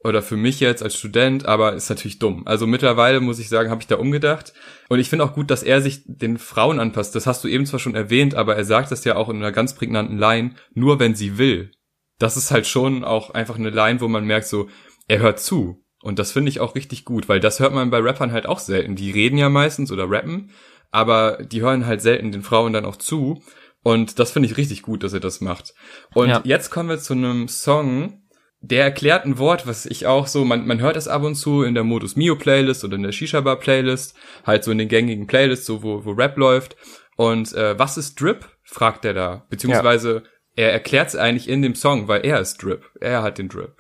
oder 0.05 0.23
für 0.23 0.37
mich 0.37 0.61
jetzt 0.61 0.83
als 0.83 0.97
Student, 0.97 1.47
aber 1.47 1.75
ist 1.75 1.89
natürlich 1.91 2.19
dumm. 2.19 2.47
Also 2.47 2.67
mittlerweile 2.67 3.21
muss 3.21 3.39
ich 3.39 3.49
sagen, 3.49 3.71
habe 3.71 3.81
ich 3.83 3.89
da 3.89 3.97
umgedacht 3.97 4.53
und 4.89 5.00
ich 5.00 5.09
finde 5.11 5.25
auch 5.25 5.35
gut, 5.35 5.50
dass 5.50 5.62
er 5.62 5.81
sich 5.83 6.03
den 6.06 6.39
Frauen 6.39 6.79
anpasst. 6.79 7.15
Das 7.15 7.27
hast 7.27 7.43
du 7.43 7.49
eben 7.49 7.67
zwar 7.67 7.81
schon 7.81 7.95
erwähnt, 7.97 8.35
aber 8.35 8.56
er 8.56 8.65
sagt 8.65 8.93
das 8.93 9.05
ja 9.05 9.17
auch 9.17 9.29
in 9.29 9.37
einer 9.37 9.53
ganz 9.53 9.75
prägnanten 9.75 10.19
Line, 10.19 10.55
nur 10.73 11.00
wenn 11.00 11.15
sie 11.15 11.37
will. 11.39 11.73
Das 12.19 12.37
ist 12.37 12.50
halt 12.50 12.67
schon 12.67 13.05
auch 13.05 13.31
einfach 13.31 13.56
eine 13.56 13.71
Line, 13.71 14.00
wo 14.00 14.09
man 14.09 14.25
merkt 14.25 14.47
so, 14.47 14.69
er 15.09 15.19
hört 15.21 15.41
zu. 15.41 15.85
Und 16.00 16.21
das 16.21 16.31
finde 16.31 16.49
ich 16.50 16.61
auch 16.61 16.77
richtig 16.77 17.05
gut, 17.05 17.29
weil 17.29 17.41
das 17.41 17.59
hört 17.59 17.75
man 17.75 17.91
bei 17.91 17.99
Rappern 17.99 18.31
halt 18.33 18.47
auch 18.47 18.61
selten. 18.61 18.95
Die 18.95 19.11
reden 19.11 19.37
ja 19.39 19.49
meistens 19.49 19.91
oder 19.91 20.09
rappen, 20.09 20.53
aber 20.91 21.39
die 21.45 21.61
hören 21.61 21.87
halt 21.87 22.03
selten 22.03 22.31
den 22.31 22.43
Frauen 22.43 22.73
dann 22.73 22.85
auch 22.85 22.97
zu. 22.97 23.43
Und 23.83 24.19
das 24.19 24.31
finde 24.31 24.49
ich 24.49 24.56
richtig 24.56 24.83
gut, 24.83 25.03
dass 25.03 25.12
er 25.12 25.21
das 25.21 25.41
macht. 25.41 25.75
Und 26.15 26.29
Ja. 26.29 26.41
jetzt 26.45 26.71
kommen 26.71 26.89
wir 26.89 26.99
zu 26.99 27.15
einem 27.15 27.49
Song, 27.49 28.23
der 28.61 28.85
erklärt 28.85 29.25
ein 29.25 29.39
Wort, 29.39 29.67
was 29.67 29.87
ich 29.87 30.07
auch 30.07 30.27
so, 30.27 30.45
man, 30.45 30.67
man 30.67 30.81
hört 30.81 30.97
es 30.97 31.07
ab 31.09 31.23
und 31.23 31.37
zu 31.37 31.63
in 31.63 31.75
der 31.75 31.85
Modus 31.85 32.17
Mio 32.17 32.37
Playlist 32.37 32.85
oder 32.85 32.97
in 32.97 33.03
der 33.05 33.13
Shisha 33.13 33.41
Bar 33.41 33.57
Playlist, 33.57 34.15
halt 34.45 34.65
so 34.65 34.71
in 34.73 34.79
den 34.79 34.89
gängigen 34.89 35.27
Playlists, 35.27 35.67
so 35.67 35.83
wo, 35.83 36.05
wo 36.05 36.11
Rap 36.13 36.37
läuft. 36.37 36.77
Und 37.17 37.53
äh, 37.55 37.79
was 37.79 37.97
ist 37.97 38.21
Drip? 38.21 38.49
fragt 38.65 39.05
er 39.05 39.15
da. 39.15 39.47
Beziehungsweise 39.49 40.25
er 40.55 40.73
erklärt 40.73 41.09
es 41.09 41.17
eigentlich 41.17 41.49
in 41.49 41.63
dem 41.63 41.75
Song, 41.75 42.07
weil 42.09 42.25
er 42.27 42.41
ist 42.41 42.63
Drip. 42.63 42.85
Er 43.01 43.23
hat 43.23 43.39
den 43.39 43.49
Drip. 43.49 43.77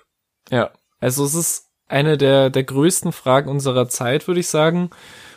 Ja, 0.50 0.70
also 1.00 1.24
es 1.24 1.34
ist 1.34 1.64
eine 1.88 2.16
der, 2.16 2.48
der 2.50 2.64
größten 2.64 3.12
Fragen 3.12 3.50
unserer 3.50 3.88
Zeit, 3.88 4.26
würde 4.28 4.40
ich 4.40 4.48
sagen. 4.48 4.90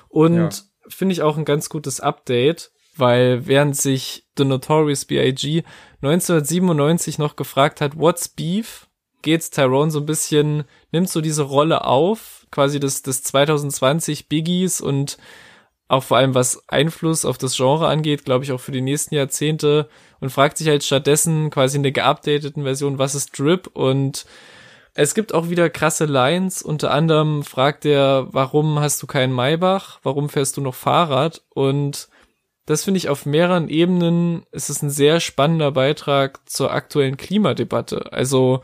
Und 0.07 0.35
Ja. 0.35 0.49
finde 0.87 1.13
ich 1.13 1.21
auch 1.21 1.37
ein 1.37 1.45
ganz 1.45 1.67
gutes 1.69 1.99
Update, 1.99 2.71
weil 2.95 3.47
während 3.47 3.75
sich 3.75 4.27
The 4.37 4.45
Notorious 4.45 5.05
B.I.G. 5.05 5.63
1997 6.01 7.17
noch 7.17 7.35
gefragt 7.35 7.81
hat, 7.81 7.97
what's 7.97 8.29
beef, 8.29 8.87
geht's 9.21 9.49
Tyrone 9.49 9.91
so 9.91 9.99
ein 9.99 10.05
bisschen, 10.05 10.63
nimmt 10.91 11.09
so 11.09 11.21
diese 11.21 11.43
Rolle 11.43 11.85
auf, 11.85 12.45
quasi 12.51 12.79
des, 12.79 13.01
des 13.03 13.23
2020 13.23 14.27
Biggies 14.27 14.81
und 14.81 15.17
auch 15.87 16.03
vor 16.03 16.17
allem 16.17 16.35
was 16.35 16.67
Einfluss 16.69 17.25
auf 17.25 17.37
das 17.37 17.57
Genre 17.57 17.87
angeht, 17.87 18.23
glaube 18.23 18.45
ich 18.45 18.51
auch 18.51 18.59
für 18.59 18.71
die 18.71 18.81
nächsten 18.81 19.15
Jahrzehnte 19.15 19.89
und 20.21 20.29
fragt 20.29 20.57
sich 20.57 20.67
halt 20.67 20.83
stattdessen 20.83 21.49
quasi 21.49 21.77
in 21.77 21.83
der 21.83 21.91
geupdateten 21.91 22.63
Version, 22.63 22.97
was 22.97 23.15
ist 23.15 23.37
Drip 23.37 23.67
und 23.73 24.25
es 24.93 25.15
gibt 25.15 25.33
auch 25.33 25.49
wieder 25.49 25.69
krasse 25.69 26.05
Lines. 26.05 26.61
Unter 26.61 26.91
anderem 26.91 27.43
fragt 27.43 27.85
er, 27.85 28.27
warum 28.31 28.79
hast 28.79 29.01
du 29.01 29.07
keinen 29.07 29.33
Maybach? 29.33 29.99
Warum 30.03 30.27
fährst 30.29 30.57
du 30.57 30.61
noch 30.61 30.75
Fahrrad? 30.75 31.43
Und 31.49 32.09
das 32.65 32.83
finde 32.83 32.97
ich 32.97 33.09
auf 33.09 33.25
mehreren 33.25 33.69
Ebenen 33.69 34.45
ist 34.51 34.69
es 34.69 34.81
ein 34.81 34.89
sehr 34.89 35.19
spannender 35.19 35.71
Beitrag 35.71 36.39
zur 36.49 36.71
aktuellen 36.71 37.17
Klimadebatte. 37.17 38.11
Also, 38.11 38.61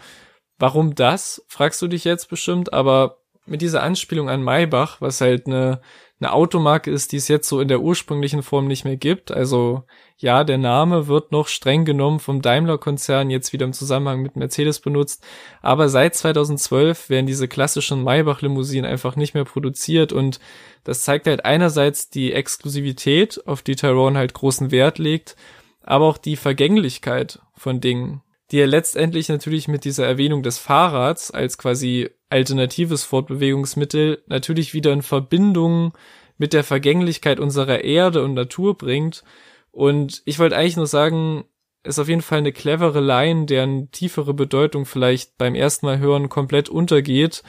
warum 0.59 0.95
das? 0.95 1.43
Fragst 1.47 1.81
du 1.81 1.87
dich 1.87 2.03
jetzt 2.03 2.29
bestimmt, 2.29 2.73
aber 2.73 3.17
mit 3.47 3.61
dieser 3.61 3.81
Anspielung 3.81 4.29
an 4.29 4.43
Maybach, 4.43 4.99
was 4.99 5.21
halt 5.21 5.47
eine, 5.47 5.81
eine 6.19 6.33
Automarke 6.33 6.91
ist, 6.91 7.11
die 7.11 7.17
es 7.17 7.27
jetzt 7.27 7.47
so 7.47 7.61
in 7.61 7.67
der 7.67 7.81
ursprünglichen 7.81 8.43
Form 8.43 8.67
nicht 8.67 8.83
mehr 8.83 8.97
gibt. 8.97 9.31
Also 9.31 9.83
ja, 10.17 10.43
der 10.43 10.57
Name 10.57 11.07
wird 11.07 11.31
noch 11.31 11.47
streng 11.47 11.85
genommen 11.85 12.19
vom 12.19 12.41
Daimler-Konzern 12.41 13.29
jetzt 13.29 13.53
wieder 13.53 13.65
im 13.65 13.73
Zusammenhang 13.73 14.21
mit 14.21 14.35
Mercedes 14.35 14.79
benutzt, 14.79 15.23
aber 15.61 15.89
seit 15.89 16.15
2012 16.15 17.09
werden 17.09 17.27
diese 17.27 17.47
klassischen 17.47 18.03
Maybach-Limousinen 18.03 18.89
einfach 18.89 19.15
nicht 19.15 19.33
mehr 19.33 19.45
produziert 19.45 20.11
und 20.11 20.39
das 20.83 21.01
zeigt 21.01 21.27
halt 21.27 21.45
einerseits 21.45 22.09
die 22.09 22.33
Exklusivität, 22.33 23.45
auf 23.45 23.61
die 23.61 23.75
Tyrone 23.75 24.17
halt 24.17 24.33
großen 24.33 24.71
Wert 24.71 24.97
legt, 24.97 25.35
aber 25.83 26.05
auch 26.05 26.17
die 26.17 26.35
Vergänglichkeit 26.35 27.39
von 27.55 27.79
Dingen, 27.79 28.21
die 28.51 28.59
er 28.59 28.67
letztendlich 28.67 29.29
natürlich 29.29 29.67
mit 29.67 29.83
dieser 29.85 30.05
Erwähnung 30.05 30.43
des 30.43 30.57
Fahrrads 30.57 31.31
als 31.31 31.57
quasi 31.57 32.09
alternatives 32.29 33.03
Fortbewegungsmittel 33.03 34.23
natürlich 34.27 34.73
wieder 34.73 34.93
in 34.93 35.01
Verbindung 35.01 35.93
mit 36.37 36.53
der 36.53 36.63
Vergänglichkeit 36.63 37.39
unserer 37.39 37.83
Erde 37.83 38.23
und 38.23 38.33
Natur 38.33 38.77
bringt. 38.77 39.23
Und 39.71 40.21
ich 40.25 40.39
wollte 40.39 40.55
eigentlich 40.55 40.77
nur 40.77 40.87
sagen, 40.87 41.45
ist 41.83 41.99
auf 41.99 42.09
jeden 42.09 42.21
Fall 42.21 42.39
eine 42.39 42.51
clevere 42.51 42.99
Line, 43.01 43.45
deren 43.45 43.91
tiefere 43.91 44.33
Bedeutung 44.33 44.85
vielleicht 44.85 45.37
beim 45.37 45.55
ersten 45.55 45.85
Mal 45.85 45.99
hören 45.99 46.29
komplett 46.29 46.69
untergeht 46.69 47.43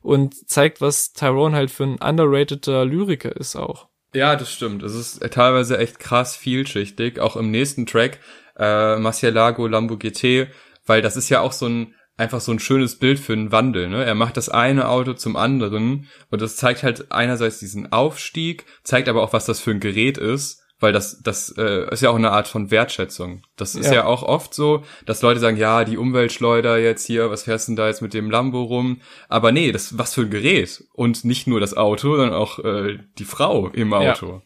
und 0.00 0.48
zeigt, 0.48 0.80
was 0.80 1.12
Tyrone 1.12 1.56
halt 1.56 1.70
für 1.70 1.84
ein 1.84 1.98
underrateder 1.98 2.84
Lyriker 2.84 3.34
ist 3.36 3.56
auch. 3.56 3.88
Ja, 4.14 4.36
das 4.36 4.52
stimmt. 4.52 4.82
Es 4.82 4.94
ist 4.94 5.20
teilweise 5.30 5.78
echt 5.78 5.98
krass 5.98 6.36
vielschichtig. 6.36 7.18
Auch 7.18 7.36
im 7.36 7.50
nächsten 7.50 7.86
Track, 7.86 8.18
äh, 8.58 8.96
Marcialago 8.96 9.66
Lambo 9.66 9.96
GT, 9.96 10.48
weil 10.86 11.02
das 11.02 11.16
ist 11.16 11.28
ja 11.28 11.40
auch 11.40 11.52
so 11.52 11.66
ein 11.66 11.94
einfach 12.18 12.40
so 12.40 12.52
ein 12.52 12.58
schönes 12.58 12.98
Bild 12.98 13.18
für 13.18 13.32
einen 13.32 13.52
Wandel. 13.52 13.88
Ne? 13.88 14.04
Er 14.04 14.14
macht 14.14 14.36
das 14.36 14.48
eine 14.48 14.88
Auto 14.88 15.14
zum 15.14 15.34
anderen 15.34 16.08
und 16.30 16.42
das 16.42 16.56
zeigt 16.56 16.82
halt 16.82 17.10
einerseits 17.10 17.58
diesen 17.58 17.90
Aufstieg, 17.90 18.66
zeigt 18.84 19.08
aber 19.08 19.22
auch, 19.22 19.32
was 19.32 19.46
das 19.46 19.60
für 19.60 19.70
ein 19.70 19.80
Gerät 19.80 20.18
ist 20.18 20.62
weil 20.82 20.92
das 20.92 21.22
das 21.22 21.54
äh, 21.56 21.88
ist 21.92 22.02
ja 22.02 22.10
auch 22.10 22.16
eine 22.16 22.32
Art 22.32 22.48
von 22.48 22.70
Wertschätzung. 22.70 23.42
Das 23.56 23.76
ist 23.76 23.86
ja. 23.86 23.94
ja. 23.94 24.04
auch 24.04 24.24
oft 24.24 24.52
so, 24.52 24.82
dass 25.06 25.22
Leute 25.22 25.38
sagen, 25.38 25.56
ja, 25.56 25.84
die 25.84 25.96
Umweltschleuder 25.96 26.76
jetzt 26.78 27.06
hier, 27.06 27.30
was 27.30 27.44
fährst 27.44 27.68
du 27.68 27.70
denn 27.70 27.76
da 27.76 27.86
jetzt 27.86 28.02
mit 28.02 28.12
dem 28.12 28.30
Lambo 28.30 28.64
rum? 28.64 29.00
Aber 29.28 29.52
nee, 29.52 29.70
das 29.70 29.96
was 29.96 30.14
für 30.14 30.22
ein 30.22 30.30
Gerät 30.30 30.84
und 30.92 31.24
nicht 31.24 31.46
nur 31.46 31.60
das 31.60 31.76
Auto, 31.76 32.16
sondern 32.16 32.34
auch 32.34 32.58
äh, 32.58 32.98
die 33.18 33.24
Frau 33.24 33.68
im 33.68 33.94
Auto. 33.94 34.26
Ja. 34.26 34.42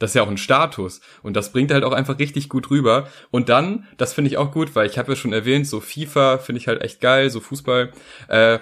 Das 0.00 0.10
ist 0.10 0.14
ja 0.14 0.22
auch 0.22 0.28
ein 0.28 0.38
Status 0.38 1.00
und 1.22 1.36
das 1.36 1.52
bringt 1.52 1.70
halt 1.70 1.84
auch 1.84 1.92
einfach 1.92 2.18
richtig 2.18 2.48
gut 2.48 2.70
rüber. 2.70 3.06
Und 3.30 3.48
dann, 3.48 3.86
das 3.98 4.12
finde 4.12 4.28
ich 4.30 4.38
auch 4.38 4.50
gut, 4.50 4.74
weil 4.74 4.88
ich 4.88 4.98
habe 4.98 5.12
ja 5.12 5.16
schon 5.16 5.32
erwähnt, 5.32 5.68
so 5.68 5.80
FIFA 5.80 6.38
finde 6.38 6.60
ich 6.60 6.66
halt 6.66 6.82
echt 6.82 7.00
geil, 7.00 7.30
so 7.30 7.38
Fußball. 7.38 7.92
Äh, 8.26 8.58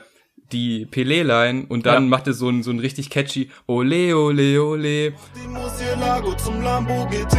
die 0.52 0.86
Pelé-Line 0.86 1.66
und 1.68 1.86
dann 1.86 2.04
ja. 2.04 2.08
macht 2.08 2.26
er 2.26 2.32
so 2.32 2.48
ein, 2.48 2.62
so 2.62 2.70
ein 2.70 2.78
richtig 2.78 3.10
catchy 3.10 3.50
Ole, 3.66 4.16
ole, 4.16 4.62
ole. 4.62 5.12
Die 5.12 6.36
zum 6.38 6.62
Lambo 6.62 7.06
GT. 7.06 7.36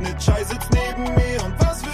Ne 0.00 0.16
Chai 0.18 0.42
sitzt 0.44 0.70
neben 0.72 1.04
mir 1.14 1.44
und 1.44 1.54
was 1.60 1.82
für 1.82 1.89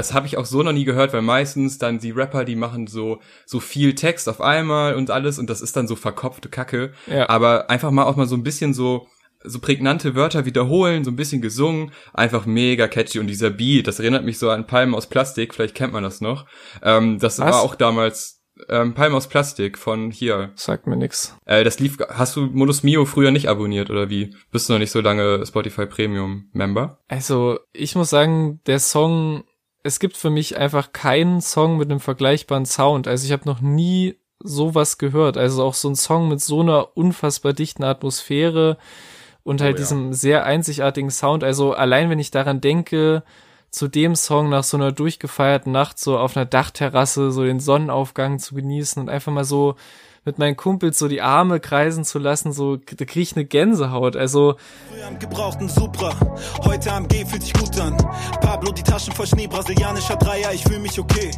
Das 0.00 0.14
habe 0.14 0.26
ich 0.26 0.38
auch 0.38 0.46
so 0.46 0.62
noch 0.62 0.72
nie 0.72 0.86
gehört, 0.86 1.12
weil 1.12 1.20
meistens 1.20 1.76
dann 1.76 1.98
die 1.98 2.10
Rapper, 2.10 2.46
die 2.46 2.56
machen 2.56 2.86
so 2.86 3.20
so 3.44 3.60
viel 3.60 3.94
Text 3.94 4.30
auf 4.30 4.40
einmal 4.40 4.94
und 4.94 5.10
alles 5.10 5.38
und 5.38 5.50
das 5.50 5.60
ist 5.60 5.76
dann 5.76 5.86
so 5.86 5.94
verkopfte 5.94 6.48
Kacke. 6.48 6.94
Ja. 7.06 7.28
Aber 7.28 7.68
einfach 7.68 7.90
mal 7.90 8.04
auch 8.04 8.16
mal 8.16 8.24
so 8.24 8.34
ein 8.34 8.42
bisschen 8.42 8.72
so 8.72 9.08
so 9.44 9.58
prägnante 9.58 10.14
Wörter 10.14 10.46
wiederholen, 10.46 11.04
so 11.04 11.10
ein 11.10 11.16
bisschen 11.16 11.42
gesungen, 11.42 11.92
einfach 12.14 12.46
mega 12.46 12.88
catchy. 12.88 13.18
Und 13.18 13.26
dieser 13.26 13.50
Beat, 13.50 13.88
das 13.88 13.98
erinnert 13.98 14.24
mich 14.24 14.38
so 14.38 14.48
an 14.48 14.66
Palmen 14.66 14.94
aus 14.94 15.06
Plastik, 15.06 15.52
vielleicht 15.52 15.74
kennt 15.74 15.92
man 15.92 16.02
das 16.02 16.22
noch. 16.22 16.46
Ähm, 16.82 17.18
das 17.18 17.38
Was? 17.38 17.52
war 17.52 17.60
auch 17.60 17.74
damals 17.74 18.40
ähm, 18.70 18.94
Palmen 18.94 19.16
aus 19.16 19.28
Plastik 19.28 19.76
von 19.76 20.10
hier. 20.10 20.52
Sagt 20.54 20.86
mir 20.86 20.96
nix. 20.96 21.36
Äh, 21.44 21.62
das 21.62 21.78
lief, 21.78 21.98
hast 22.08 22.36
du 22.36 22.46
Modus 22.46 22.82
Mio 22.82 23.04
früher 23.04 23.32
nicht 23.32 23.50
abonniert 23.50 23.90
oder 23.90 24.08
wie? 24.08 24.34
Bist 24.50 24.68
du 24.68 24.72
noch 24.72 24.80
nicht 24.80 24.92
so 24.92 25.00
lange 25.00 25.44
Spotify 25.44 25.84
Premium 25.84 26.48
Member? 26.52 27.00
Also, 27.08 27.58
ich 27.72 27.94
muss 27.96 28.10
sagen, 28.10 28.60
der 28.66 28.78
Song, 28.78 29.44
es 29.82 29.98
gibt 29.98 30.16
für 30.16 30.30
mich 30.30 30.56
einfach 30.56 30.92
keinen 30.92 31.40
Song 31.40 31.76
mit 31.76 31.90
einem 31.90 32.00
vergleichbaren 32.00 32.66
Sound. 32.66 33.08
Also 33.08 33.24
ich 33.26 33.32
habe 33.32 33.46
noch 33.46 33.60
nie 33.60 34.16
sowas 34.42 34.98
gehört. 34.98 35.36
Also 35.36 35.64
auch 35.64 35.74
so 35.74 35.88
ein 35.88 35.96
Song 35.96 36.28
mit 36.28 36.40
so 36.40 36.60
einer 36.60 36.96
unfassbar 36.96 37.52
dichten 37.52 37.84
Atmosphäre 37.84 38.78
und 39.42 39.60
halt 39.60 39.74
oh, 39.74 39.76
ja. 39.76 39.82
diesem 39.82 40.12
sehr 40.12 40.44
einzigartigen 40.44 41.10
Sound. 41.10 41.44
Also 41.44 41.72
allein 41.72 42.10
wenn 42.10 42.18
ich 42.18 42.30
daran 42.30 42.60
denke, 42.60 43.22
zu 43.70 43.88
dem 43.88 44.16
Song 44.16 44.48
nach 44.48 44.64
so 44.64 44.76
einer 44.76 44.92
durchgefeierten 44.92 45.72
Nacht 45.72 45.98
so 45.98 46.18
auf 46.18 46.36
einer 46.36 46.46
Dachterrasse 46.46 47.30
so 47.30 47.44
den 47.44 47.60
Sonnenaufgang 47.60 48.38
zu 48.38 48.54
genießen 48.54 49.00
und 49.00 49.08
einfach 49.08 49.32
mal 49.32 49.44
so 49.44 49.76
mit 50.24 50.38
meinen 50.38 50.56
Kumpels 50.56 50.98
so 50.98 51.08
die 51.08 51.22
Arme 51.22 51.60
kreisen 51.60 52.04
zu 52.04 52.18
lassen, 52.18 52.52
so 52.52 52.76
da 52.76 53.04
krieg 53.04 53.22
ich 53.22 53.36
eine 53.36 53.44
Gänsehaut. 53.44 54.16
Also 54.16 54.56
am 55.06 55.18
gebrauchten 55.18 55.68
Supra, 55.68 56.14
heute 56.64 56.92
am 56.92 57.08
G 57.08 57.24
fühlt 57.24 57.42
sich 57.42 57.52
gut 57.52 57.78
an. 57.78 57.96
Pablo 58.40 58.72
die 58.72 58.82
Taschen 58.82 59.14
voll 59.14 59.26
Schnee, 59.26 59.46
brasilianischer 59.46 60.16
Dreier, 60.16 60.52
ich 60.52 60.62
fühl 60.62 60.78
mich 60.78 60.98
okay. 60.98 61.30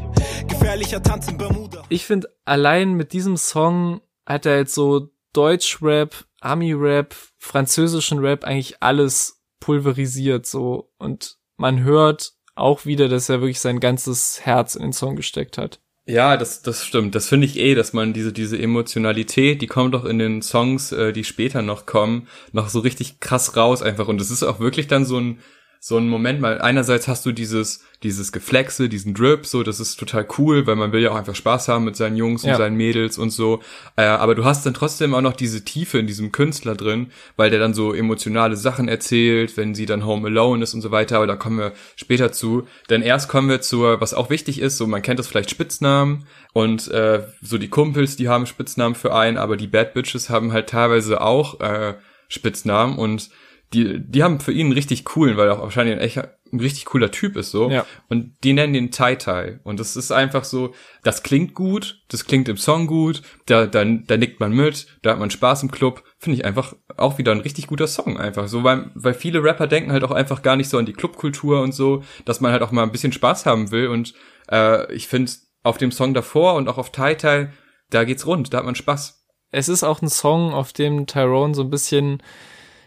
Gefährlicher 0.49 1.03
Tanz 1.03 1.29
in 1.29 1.39
Bermuda. 1.39 1.83
Ich 1.89 2.05
finde 2.05 2.29
allein 2.45 2.95
mit 2.95 3.13
diesem 3.13 3.37
Song 3.37 4.01
hat 4.27 4.47
er 4.47 4.59
jetzt 4.59 4.75
so 4.75 5.09
Deutschrap, 5.33 6.25
Ami-Rap, 6.41 7.15
französischen 7.39 8.19
Rap 8.19 8.45
eigentlich 8.45 8.83
alles 8.83 9.43
pulverisiert 9.61 10.45
so 10.47 10.93
und 10.99 11.39
man 11.57 11.83
hört 11.83 12.33
auch 12.55 12.85
wieder, 12.85 13.09
dass 13.09 13.29
er 13.29 13.41
wirklich 13.41 13.61
sein 13.61 13.81
ganzes 13.81 14.45
Herz 14.45 14.75
in 14.75 14.83
den 14.83 14.93
Song 14.93 15.17
gesteckt 15.17 15.57
hat. 15.57 15.81
Ja, 16.05 16.37
das, 16.37 16.63
das 16.63 16.85
stimmt. 16.85 17.15
Das 17.15 17.29
finde 17.29 17.47
ich 17.47 17.57
eh, 17.59 17.75
dass 17.77 17.93
man 17.93 18.13
diese, 18.13 18.33
diese 18.33 18.59
Emotionalität, 18.59 19.63
die 19.63 19.69
kommt 19.69 19.95
doch 19.95 20.05
in 20.05 20.19
den 20.19 20.43
Songs, 20.43 20.91
äh, 20.91 21.13
die 21.13 21.23
später 21.23 21.63
noch 21.63 21.87
kommen, 21.87 22.27
noch 22.53 22.69
so 22.69 22.81
richtig 22.81 23.21
krass 23.21 23.57
raus 23.57 23.83
einfach. 23.83 24.09
Und 24.09 24.21
es 24.21 24.31
ist 24.31 24.43
auch 24.43 24.59
wirklich 24.59 24.89
dann 24.89 25.05
so 25.05 25.19
ein, 25.21 25.39
so 25.85 25.99
ein 25.99 26.09
Moment, 26.09 26.41
mal 26.41 26.61
einerseits 26.61 27.09
hast 27.09 27.27
du 27.27 27.33
dieses, 27.33 27.83
dieses 28.05 28.31
Geflexe, 28.31 28.89
diesen 28.89 29.15
Drip, 29.15 29.45
so, 29.45 29.65
das 29.65 29.81
ist 29.81 29.97
total 29.97 30.25
cool, 30.39 30.65
weil 30.65 30.77
man 30.77 30.93
will 30.93 31.03
ja 31.03 31.11
auch 31.11 31.17
einfach 31.17 31.35
Spaß 31.35 31.67
haben 31.67 31.85
mit 31.85 31.97
seinen 31.97 32.17
Jungs 32.17 32.45
ja. 32.45 32.53
und 32.53 32.59
seinen 32.59 32.77
Mädels 32.77 33.19
und 33.19 33.31
so. 33.31 33.61
Äh, 33.97 34.05
aber 34.05 34.37
du 34.37 34.45
hast 34.45 34.65
dann 34.65 34.75
trotzdem 34.75 35.13
auch 35.13 35.23
noch 35.23 35.33
diese 35.33 35.65
Tiefe 35.65 35.99
in 35.99 36.07
diesem 36.07 36.31
Künstler 36.31 36.77
drin, 36.77 37.11
weil 37.35 37.51
der 37.51 37.59
dann 37.59 37.75
so 37.75 37.93
emotionale 37.93 38.55
Sachen 38.55 38.87
erzählt, 38.87 39.57
wenn 39.57 39.75
sie 39.75 39.85
dann 39.85 40.07
home 40.07 40.29
alone 40.29 40.63
ist 40.63 40.73
und 40.73 40.83
so 40.83 40.93
weiter, 40.93 41.17
aber 41.17 41.27
da 41.27 41.35
kommen 41.35 41.59
wir 41.59 41.73
später 41.97 42.31
zu. 42.31 42.69
Denn 42.89 43.03
erst 43.03 43.29
kommen 43.29 43.49
wir 43.49 43.61
zur, 43.61 44.01
was 44.01 44.15
auch 44.15 44.31
wichtig 44.31 44.61
ist, 44.61 44.79
so 44.79 44.87
man 44.87 45.03
kennt 45.03 45.19
das 45.19 45.27
vielleicht 45.27 45.51
Spitznamen 45.51 46.29
und 46.53 46.93
äh, 46.93 47.25
so 47.43 47.59
die 47.59 47.71
Kumpels, 47.71 48.15
die 48.15 48.29
haben 48.29 48.47
Spitznamen 48.47 48.95
für 48.95 49.17
einen, 49.17 49.37
aber 49.37 49.57
die 49.57 49.67
Bad 49.67 49.95
Bitches 49.95 50.31
haben 50.31 50.53
halt 50.53 50.69
teilweise 50.69 51.21
auch 51.21 51.59
äh, 51.59 51.95
Spitznamen 52.29 52.97
und 52.99 53.31
die, 53.73 54.01
die 54.01 54.23
haben 54.23 54.41
für 54.41 54.53
ihn 54.53 54.67
einen 54.67 54.73
richtig 54.73 55.05
coolen, 55.05 55.37
weil 55.37 55.49
er 55.49 55.59
auch 55.59 55.63
wahrscheinlich 55.63 55.97
ein 55.97 56.01
echt 56.01 56.19
ein 56.53 56.61
richtig 56.61 56.85
cooler 56.85 57.11
Typ 57.11 57.37
ist 57.37 57.51
so. 57.51 57.71
Ja. 57.71 57.87
Und 58.09 58.37
die 58.45 58.53
nennen 58.53 58.75
den 58.75 58.91
Tai 58.91 59.15
Tai. 59.15 59.61
Und 59.65 59.81
das 59.81 59.97
ist 59.97 60.13
einfach 60.13 60.45
so, 60.45 60.75
das 61.03 61.23
klingt 61.23 61.55
gut, 61.55 62.03
das 62.09 62.27
klingt 62.27 62.49
im 62.49 62.59
Song 62.59 62.87
gut, 62.87 63.23
da, 63.47 63.67
da, 63.67 63.85
da 63.85 64.17
nickt 64.19 64.39
man 64.39 64.53
mit, 64.53 64.87
da 65.01 65.13
hat 65.13 65.19
man 65.19 65.31
Spaß 65.31 65.63
im 65.63 65.71
Club. 65.71 66.05
Finde 66.19 66.39
ich 66.39 66.45
einfach 66.45 66.75
auch 66.97 67.17
wieder 67.17 67.33
ein 67.33 67.41
richtig 67.41 67.69
guter 67.69 67.87
Song 67.87 68.19
einfach. 68.19 68.49
So, 68.49 68.65
weil, 68.65 68.91
weil 68.95 69.15
viele 69.15 69.43
Rapper 69.43 69.67
denken 69.67 69.93
halt 69.93 70.05
auch 70.05 70.11
einfach 70.11 70.43
gar 70.43 70.57
nicht 70.57 70.69
so 70.69 70.77
an 70.77 70.87
die 70.87 70.93
Clubkultur 70.93 71.63
und 71.63 71.73
so, 71.73 72.03
dass 72.27 72.41
man 72.41 72.53
halt 72.53 72.63
auch 72.63 72.71
mal 72.71 72.83
ein 72.83 72.93
bisschen 72.93 73.13
Spaß 73.13 73.47
haben 73.47 73.71
will. 73.71 73.89
Und 73.89 74.13
äh, 74.51 74.93
ich 74.93 75.09
finde, 75.09 75.33
auf 75.63 75.79
dem 75.79 75.91
Song 75.91 76.13
davor 76.13 76.55
und 76.55 76.69
auch 76.69 76.77
auf 76.77 76.93
Tai 76.93 77.15
Tai, 77.15 77.51
da 77.89 78.05
geht's 78.05 78.27
rund, 78.27 78.53
da 78.53 78.59
hat 78.59 78.65
man 78.67 78.75
Spaß. 78.75 79.27
Es 79.53 79.69
ist 79.69 79.85
auch 79.85 80.03
ein 80.03 80.09
Song, 80.09 80.53
auf 80.53 80.73
dem 80.73 81.07
Tyrone 81.07 81.55
so 81.55 81.63
ein 81.63 81.71
bisschen 81.71 82.23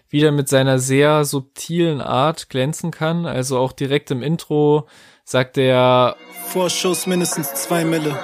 wieder 0.10 0.32
mit 0.32 0.50
seiner 0.50 0.80
sehr 0.80 1.26
subtilen 1.26 2.02
Art 2.02 2.50
glänzen 2.50 2.92
kann. 2.92 3.26
Also 3.26 3.58
auch 3.58 3.72
direkt 3.72 4.12
im 4.12 4.22
Intro 4.24 4.88
sagt 5.24 5.58
er 5.58 6.16
Vorschuss 6.48 7.08
mindestens 7.08 7.54
zwei 7.54 7.86
Mille. 7.86 8.18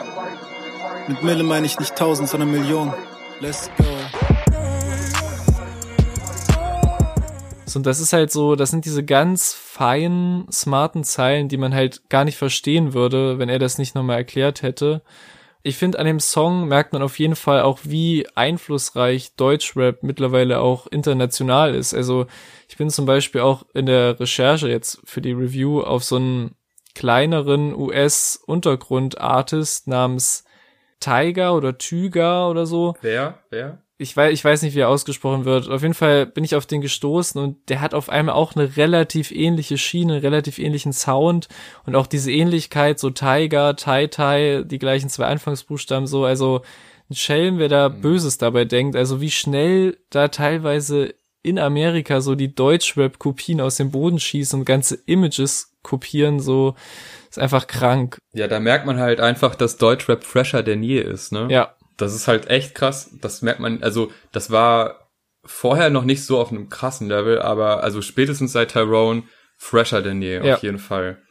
Mit 1.07 1.23
Mille 1.23 1.43
meine 1.43 1.65
ich 1.65 1.79
nicht 1.79 1.95
tausend, 1.95 2.29
sondern 2.29 2.51
Millionen. 2.51 2.93
Let's 3.39 3.69
go. 3.77 3.85
Und 7.73 7.85
das 7.85 7.99
ist 8.01 8.11
halt 8.11 8.31
so, 8.31 8.55
das 8.55 8.69
sind 8.69 8.83
diese 8.83 9.03
ganz 9.03 9.53
feinen, 9.53 10.45
smarten 10.51 11.03
Zeilen, 11.05 11.47
die 11.47 11.57
man 11.57 11.73
halt 11.73 12.09
gar 12.09 12.25
nicht 12.25 12.37
verstehen 12.37 12.93
würde, 12.93 13.39
wenn 13.39 13.47
er 13.49 13.59
das 13.59 13.77
nicht 13.77 13.95
nochmal 13.95 14.17
erklärt 14.17 14.61
hätte 14.61 15.01
ich 15.63 15.77
finde, 15.77 15.99
an 15.99 16.05
dem 16.05 16.19
Song 16.19 16.67
merkt 16.67 16.91
man 16.93 17.01
auf 17.01 17.17
jeden 17.19 17.35
Fall 17.35 17.61
auch, 17.61 17.79
wie 17.83 18.27
einflussreich 18.35 19.35
Deutschrap 19.35 20.03
mittlerweile 20.03 20.59
auch 20.59 20.87
international 20.87 21.75
ist. 21.75 21.93
Also 21.93 22.27
ich 22.67 22.77
bin 22.77 22.89
zum 22.89 23.05
Beispiel 23.05 23.41
auch 23.41 23.65
in 23.73 23.85
der 23.85 24.19
Recherche 24.19 24.69
jetzt 24.69 25.01
für 25.03 25.21
die 25.21 25.33
Review 25.33 25.81
auf 25.81 26.03
so 26.03 26.15
einen 26.15 26.55
kleineren 26.95 27.75
US-Untergrund-Artist 27.75 29.87
namens 29.87 30.45
Tiger 30.99 31.55
oder 31.55 31.77
Tyga 31.77 32.47
oder 32.47 32.65
so. 32.65 32.95
Wer? 33.01 33.39
Wer? 33.49 33.83
Ich 34.01 34.17
weiß, 34.17 34.33
ich 34.33 34.43
weiß 34.43 34.63
nicht, 34.63 34.75
wie 34.75 34.79
er 34.79 34.89
ausgesprochen 34.89 35.45
wird. 35.45 35.69
Auf 35.69 35.83
jeden 35.83 35.93
Fall 35.93 36.25
bin 36.25 36.43
ich 36.43 36.55
auf 36.55 36.65
den 36.65 36.81
gestoßen 36.81 37.39
und 37.39 37.69
der 37.69 37.81
hat 37.81 37.93
auf 37.93 38.09
einmal 38.09 38.35
auch 38.35 38.55
eine 38.55 38.75
relativ 38.75 39.31
ähnliche 39.31 39.77
Schiene, 39.77 40.13
einen 40.13 40.21
relativ 40.21 40.57
ähnlichen 40.57 40.91
Sound 40.91 41.47
und 41.85 41.95
auch 41.95 42.07
diese 42.07 42.31
Ähnlichkeit, 42.31 42.99
so 42.99 43.11
Tiger, 43.11 43.75
Tai 43.75 44.07
Tai, 44.07 44.63
die 44.65 44.79
gleichen 44.79 45.09
zwei 45.09 45.27
Anfangsbuchstaben 45.27 46.07
so, 46.07 46.25
also 46.25 46.61
ein 47.09 47.15
Schelm, 47.15 47.59
wer 47.59 47.69
da 47.69 47.89
mhm. 47.89 48.01
Böses 48.01 48.39
dabei 48.39 48.65
denkt, 48.65 48.95
also 48.95 49.21
wie 49.21 49.31
schnell 49.31 49.97
da 50.09 50.29
teilweise 50.29 51.13
in 51.43 51.59
Amerika 51.59 52.21
so 52.21 52.35
die 52.35 52.53
Deutschrap-Kopien 52.53 53.61
aus 53.61 53.77
dem 53.77 53.91
Boden 53.91 54.19
schießen 54.19 54.59
und 54.59 54.65
ganze 54.65 54.97
Images 55.05 55.73
kopieren, 55.83 56.39
so 56.39 56.75
ist 57.29 57.39
einfach 57.39 57.67
krank. 57.67 58.17
Ja, 58.33 58.47
da 58.47 58.59
merkt 58.59 58.85
man 58.85 58.99
halt 58.99 59.19
einfach, 59.19 59.55
dass 59.55 59.77
Deutschrap 59.77 60.23
fresher 60.23 60.63
denn 60.63 60.83
je 60.83 61.01
ist, 61.01 61.31
ne? 61.31 61.47
Ja, 61.49 61.75
das 62.01 62.13
ist 62.13 62.27
halt 62.27 62.49
echt 62.49 62.75
krass. 62.75 63.11
Das 63.21 63.41
merkt 63.41 63.59
man, 63.59 63.83
also 63.83 64.11
das 64.31 64.51
war 64.51 65.09
vorher 65.43 65.89
noch 65.89 66.03
nicht 66.03 66.25
so 66.25 66.39
auf 66.39 66.51
einem 66.51 66.69
krassen 66.69 67.07
Level, 67.07 67.41
aber 67.41 67.83
also 67.83 68.01
spätestens 68.01 68.51
seit 68.51 68.71
Tyrone 68.71 69.23
fresher 69.57 70.01
denn 70.01 70.21
je, 70.21 70.45
ja. 70.45 70.55
auf 70.55 70.63
jeden 70.63 70.79
Fall. 70.79 71.21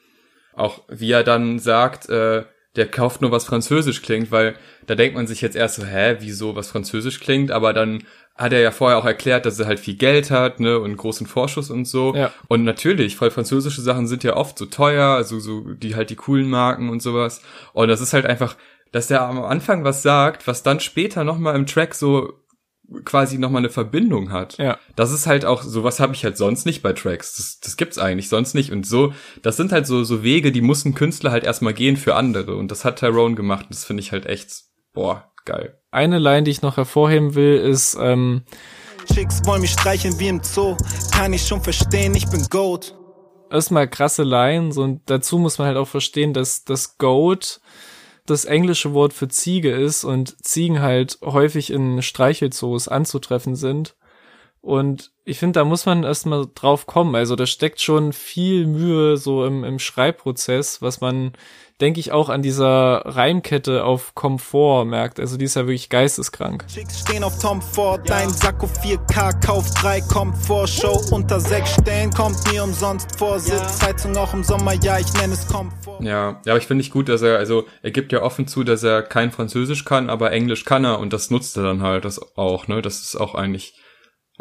Auch 0.54 0.82
wie 0.88 1.12
er 1.12 1.24
dann 1.24 1.58
sagt, 1.58 2.08
äh, 2.08 2.44
der 2.76 2.86
kauft 2.86 3.20
nur 3.20 3.32
was 3.32 3.44
Französisch 3.44 4.02
klingt, 4.02 4.30
weil 4.30 4.54
da 4.86 4.94
denkt 4.94 5.16
man 5.16 5.26
sich 5.26 5.40
jetzt 5.40 5.56
erst 5.56 5.76
so, 5.76 5.84
hä, 5.84 6.16
wieso 6.20 6.54
was 6.54 6.70
Französisch 6.70 7.18
klingt, 7.18 7.50
aber 7.50 7.72
dann 7.72 8.04
hat 8.36 8.52
er 8.52 8.60
ja 8.60 8.70
vorher 8.70 8.96
auch 8.96 9.04
erklärt, 9.04 9.44
dass 9.44 9.58
er 9.58 9.66
halt 9.66 9.80
viel 9.80 9.96
Geld 9.96 10.30
hat, 10.30 10.60
ne, 10.60 10.78
und 10.78 10.96
großen 10.96 11.26
Vorschuss 11.26 11.68
und 11.68 11.84
so. 11.84 12.14
Ja. 12.14 12.32
Und 12.48 12.64
natürlich, 12.64 13.20
weil 13.20 13.30
französische 13.30 13.82
Sachen 13.82 14.06
sind 14.06 14.24
ja 14.24 14.36
oft 14.36 14.56
so 14.56 14.66
teuer, 14.66 15.08
also 15.08 15.40
so 15.40 15.74
die 15.74 15.96
halt 15.96 16.10
die 16.10 16.16
coolen 16.16 16.48
Marken 16.48 16.88
und 16.88 17.02
sowas. 17.02 17.42
Und 17.72 17.88
das 17.88 18.00
ist 18.00 18.12
halt 18.12 18.24
einfach, 18.24 18.56
dass 18.92 19.08
der 19.08 19.22
am 19.22 19.42
Anfang 19.42 19.84
was 19.84 20.02
sagt, 20.02 20.46
was 20.46 20.62
dann 20.62 20.80
später 20.80 21.24
nochmal 21.24 21.56
im 21.56 21.66
Track 21.66 21.94
so 21.94 22.32
quasi 23.04 23.38
nochmal 23.38 23.60
eine 23.60 23.70
Verbindung 23.70 24.32
hat. 24.32 24.58
Ja. 24.58 24.78
Das 24.96 25.12
ist 25.12 25.26
halt 25.26 25.44
auch, 25.44 25.62
sowas 25.62 26.00
habe 26.00 26.14
ich 26.14 26.24
halt 26.24 26.36
sonst 26.36 26.66
nicht 26.66 26.82
bei 26.82 26.92
Tracks. 26.92 27.36
Das, 27.36 27.60
das 27.60 27.76
gibt's 27.76 27.98
eigentlich 27.98 28.28
sonst 28.28 28.54
nicht. 28.54 28.72
Und 28.72 28.86
so, 28.86 29.12
das 29.42 29.56
sind 29.56 29.72
halt 29.72 29.86
so, 29.86 30.02
so 30.02 30.22
Wege, 30.24 30.50
die 30.50 30.60
muss 30.60 30.84
ein 30.84 30.94
Künstler 30.94 31.30
halt 31.30 31.44
erstmal 31.44 31.72
gehen 31.72 31.96
für 31.96 32.16
andere. 32.16 32.56
Und 32.56 32.70
das 32.70 32.84
hat 32.84 32.98
Tyrone 32.98 33.36
gemacht. 33.36 33.66
Und 33.66 33.74
das 33.74 33.84
finde 33.84 34.02
ich 34.02 34.10
halt 34.10 34.26
echt, 34.26 34.64
boah, 34.92 35.30
geil. 35.44 35.78
Eine 35.92 36.18
Line, 36.18 36.42
die 36.42 36.50
ich 36.50 36.62
noch 36.62 36.76
hervorheben 36.76 37.34
will, 37.34 37.58
ist, 37.58 37.96
ähm, 38.00 38.42
Chicks 39.12 39.40
wollen 39.44 39.60
mich 39.60 39.72
streicheln 39.72 40.18
wie 40.18 40.28
im 40.28 40.42
Zoo. 40.42 40.76
Kann 41.12 41.32
ich 41.32 41.46
schon 41.46 41.62
verstehen, 41.62 42.14
ich 42.14 42.28
bin 42.28 42.44
Goat. 42.50 42.96
erstmal 43.50 43.88
krasse 43.88 44.22
Lines 44.22 44.76
und 44.78 45.02
dazu 45.06 45.38
muss 45.38 45.58
man 45.58 45.68
halt 45.68 45.76
auch 45.76 45.88
verstehen, 45.88 46.32
dass 46.32 46.64
das 46.64 46.98
Goat 46.98 47.60
das 48.30 48.44
englische 48.44 48.94
Wort 48.94 49.12
für 49.12 49.28
Ziege 49.28 49.72
ist 49.72 50.04
und 50.04 50.42
Ziegen 50.44 50.80
halt 50.80 51.18
häufig 51.22 51.70
in 51.70 52.00
Streichelzoos 52.00 52.88
anzutreffen 52.88 53.56
sind. 53.56 53.94
Und 54.62 55.12
ich 55.24 55.38
finde, 55.38 55.60
da 55.60 55.64
muss 55.64 55.86
man 55.86 56.04
erstmal 56.04 56.46
drauf 56.54 56.86
kommen. 56.86 57.14
Also 57.14 57.34
da 57.34 57.46
steckt 57.46 57.80
schon 57.80 58.12
viel 58.12 58.66
Mühe 58.66 59.16
so 59.16 59.46
im, 59.46 59.64
im 59.64 59.78
Schreibprozess, 59.78 60.82
was 60.82 61.00
man, 61.00 61.32
denke 61.80 61.98
ich, 61.98 62.12
auch 62.12 62.28
an 62.28 62.42
dieser 62.42 63.02
Reimkette 63.06 63.84
auf 63.84 64.14
Komfort 64.14 64.84
merkt. 64.84 65.18
Also 65.18 65.38
die 65.38 65.46
ist 65.46 65.56
ja 65.56 65.62
wirklich 65.62 65.88
geisteskrank. 65.88 66.66
Chicks 66.66 67.00
stehen 67.00 67.24
auf 67.24 67.38
Tom 67.38 67.62
Ford, 67.62 68.02
dein 68.04 68.28
Sakko 68.28 68.66
4K, 68.66 69.40
kauf 69.46 69.70
3, 69.76 70.02
Komfort, 70.02 70.68
Show 70.68 71.00
unter 71.10 71.40
6 71.40 71.76
Stellen, 71.80 72.10
kommt 72.10 72.36
mir 72.52 72.62
umsonst 72.62 73.18
vor, 73.18 73.40
Sitzheizung 73.40 74.14
auch 74.18 74.34
im 74.34 74.44
Sommer, 74.44 74.74
ja, 74.74 74.98
ich 74.98 75.10
nenne 75.14 75.32
es 75.32 75.48
Komfort. 75.48 76.02
Ja, 76.02 76.40
ja, 76.44 76.52
aber 76.52 76.58
ich 76.58 76.66
finde 76.66 76.82
nicht 76.82 76.92
gut, 76.92 77.08
dass 77.08 77.22
er, 77.22 77.38
also 77.38 77.64
er 77.82 77.92
gibt 77.92 78.12
ja 78.12 78.20
offen 78.20 78.46
zu, 78.46 78.62
dass 78.62 78.82
er 78.82 79.02
kein 79.02 79.32
Französisch 79.32 79.86
kann, 79.86 80.10
aber 80.10 80.32
Englisch 80.32 80.66
kann 80.66 80.84
er 80.84 80.98
und 80.98 81.14
das 81.14 81.30
nutzt 81.30 81.56
er 81.56 81.62
dann 81.62 81.82
halt 81.82 82.04
das 82.04 82.36
auch, 82.36 82.68
ne? 82.68 82.82
Das 82.82 83.00
ist 83.00 83.16
auch 83.16 83.34
eigentlich 83.34 83.74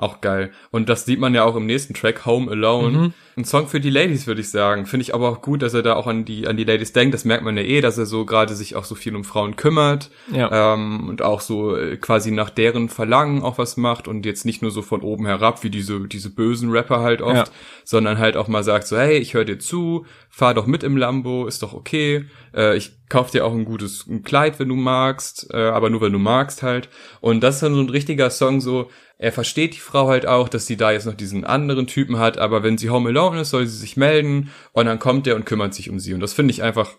auch 0.01 0.21
geil. 0.21 0.51
Und 0.71 0.89
das 0.89 1.05
sieht 1.05 1.19
man 1.19 1.33
ja 1.35 1.43
auch 1.43 1.55
im 1.55 1.65
nächsten 1.65 1.93
Track, 1.93 2.25
Home 2.25 2.49
Alone. 2.51 2.97
Mhm. 2.97 3.13
Ein 3.37 3.45
Song 3.45 3.67
für 3.67 3.79
die 3.79 3.89
Ladies, 3.89 4.27
würde 4.27 4.41
ich 4.41 4.49
sagen. 4.49 4.85
Finde 4.85 5.03
ich 5.03 5.13
aber 5.13 5.29
auch 5.29 5.41
gut, 5.41 5.61
dass 5.61 5.73
er 5.73 5.81
da 5.81 5.95
auch 5.95 6.07
an 6.07 6.25
die, 6.25 6.47
an 6.47 6.57
die 6.57 6.65
Ladies 6.65 6.91
denkt. 6.91 7.13
Das 7.13 7.23
merkt 7.25 7.43
man 7.43 7.55
ja 7.55 7.63
eh, 7.63 7.79
dass 7.79 7.97
er 7.97 8.05
so 8.05 8.25
gerade 8.25 8.53
sich 8.53 8.75
auch 8.75 8.83
so 8.83 8.95
viel 8.95 9.15
um 9.15 9.23
Frauen 9.23 9.55
kümmert. 9.55 10.09
Ja. 10.33 10.73
Ähm, 10.73 11.07
und 11.07 11.21
auch 11.21 11.39
so 11.41 11.75
äh, 11.75 11.95
quasi 11.97 12.31
nach 12.31 12.49
deren 12.49 12.89
Verlangen 12.89 13.41
auch 13.43 13.57
was 13.57 13.77
macht 13.77 14.07
und 14.07 14.25
jetzt 14.25 14.45
nicht 14.45 14.61
nur 14.61 14.71
so 14.71 14.81
von 14.81 15.01
oben 15.01 15.25
herab, 15.25 15.63
wie 15.63 15.69
diese, 15.69 16.01
diese 16.07 16.29
bösen 16.29 16.69
Rapper 16.71 16.99
halt 16.99 17.21
oft, 17.21 17.35
Ja. 17.35 17.43
sondern 17.85 18.17
halt 18.17 18.35
auch 18.35 18.47
mal 18.47 18.63
sagt 18.63 18.87
so, 18.87 18.97
hey, 18.97 19.17
ich 19.17 19.33
höre 19.33 19.45
dir 19.45 19.59
zu, 19.59 20.05
fahr 20.29 20.53
doch 20.53 20.65
mit 20.65 20.83
im 20.83 20.97
Lambo, 20.97 21.45
ist 21.47 21.63
doch 21.63 21.73
okay. 21.73 22.25
Äh, 22.53 22.75
ich 22.75 22.91
kauf 23.09 23.31
dir 23.31 23.45
auch 23.45 23.53
ein 23.53 23.65
gutes 23.65 24.05
ein 24.07 24.23
Kleid, 24.23 24.59
wenn 24.59 24.69
du 24.69 24.75
magst, 24.75 25.47
äh, 25.53 25.57
aber 25.57 25.89
nur 25.89 26.01
wenn 26.01 26.11
du 26.13 26.19
magst 26.19 26.61
halt. 26.61 26.89
Und 27.21 27.41
das 27.41 27.55
ist 27.55 27.63
dann 27.63 27.73
so 27.73 27.79
ein 27.81 27.89
richtiger 27.89 28.29
Song 28.29 28.59
so, 28.61 28.89
er 29.21 29.33
versteht 29.33 29.75
die 29.75 29.79
Frau 29.79 30.07
halt 30.07 30.25
auch, 30.25 30.47
dass 30.47 30.65
sie 30.65 30.77
da 30.77 30.91
jetzt 30.91 31.05
noch 31.05 31.13
diesen 31.13 31.43
anderen 31.43 31.88
Typen 31.88 32.19
hat, 32.19 32.38
aber 32.38 32.63
wenn 32.63 32.77
sie 32.77 32.89
home 32.89 33.09
alone 33.09 33.41
ist, 33.41 33.49
soll 33.49 33.67
sie 33.67 33.77
sich 33.77 33.97
melden 33.97 34.49
und 34.71 34.85
dann 34.85 34.97
kommt 34.97 35.27
er 35.27 35.35
und 35.35 35.45
kümmert 35.45 35.73
sich 35.73 35.89
um 35.89 35.99
sie. 35.99 36.13
Und 36.13 36.21
das 36.21 36.31
finde 36.31 36.53
ich 36.53 36.63
einfach, 36.63 36.91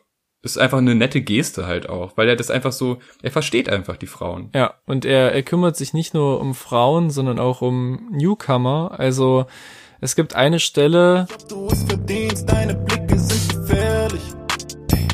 ist 0.42 0.58
einfach 0.58 0.78
eine 0.78 0.94
nette 0.94 1.22
Geste 1.22 1.66
halt 1.66 1.88
auch, 1.88 2.18
weil 2.18 2.28
er 2.28 2.36
das 2.36 2.50
einfach 2.50 2.72
so, 2.72 2.98
er 3.22 3.30
versteht 3.30 3.70
einfach 3.70 3.96
die 3.96 4.06
Frauen. 4.06 4.50
Ja, 4.54 4.74
und 4.84 5.06
er, 5.06 5.32
er 5.32 5.42
kümmert 5.42 5.76
sich 5.76 5.94
nicht 5.94 6.12
nur 6.12 6.40
um 6.40 6.54
Frauen, 6.54 7.08
sondern 7.08 7.38
auch 7.38 7.62
um 7.62 8.10
Newcomer. 8.12 8.96
Also 8.98 9.46
es 10.02 10.14
gibt 10.14 10.34
eine 10.34 10.60
Stelle, 10.60 11.26
Du 11.48 11.68
es 11.68 11.84
verdienst, 11.84 12.50
deine 12.50 12.74
Blicke 12.74 13.18
sind 13.18 13.48
gefährlich. 13.48 14.22
Ey, 14.92 15.08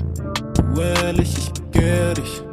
Du 0.56 0.80
ehrlich, 0.80 1.38
ich 1.38 1.52
begehr 1.52 2.14
dich. 2.14 2.45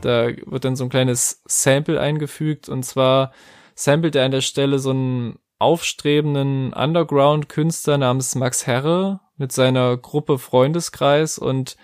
Da 0.00 0.28
wird 0.46 0.64
dann 0.64 0.76
so 0.76 0.84
ein 0.84 0.90
kleines 0.90 1.42
Sample 1.46 2.00
eingefügt 2.00 2.68
und 2.68 2.84
zwar 2.84 3.32
samplet 3.74 4.16
er 4.16 4.24
an 4.24 4.30
der 4.30 4.40
Stelle 4.40 4.78
so 4.78 4.90
einen 4.90 5.38
aufstrebenden 5.58 6.72
Underground-Künstler 6.72 7.98
namens 7.98 8.34
Max 8.34 8.66
Herre 8.66 9.20
mit 9.36 9.52
seiner 9.52 9.96
Gruppe 9.96 10.38
Freundeskreis 10.38 11.38
und 11.38 11.76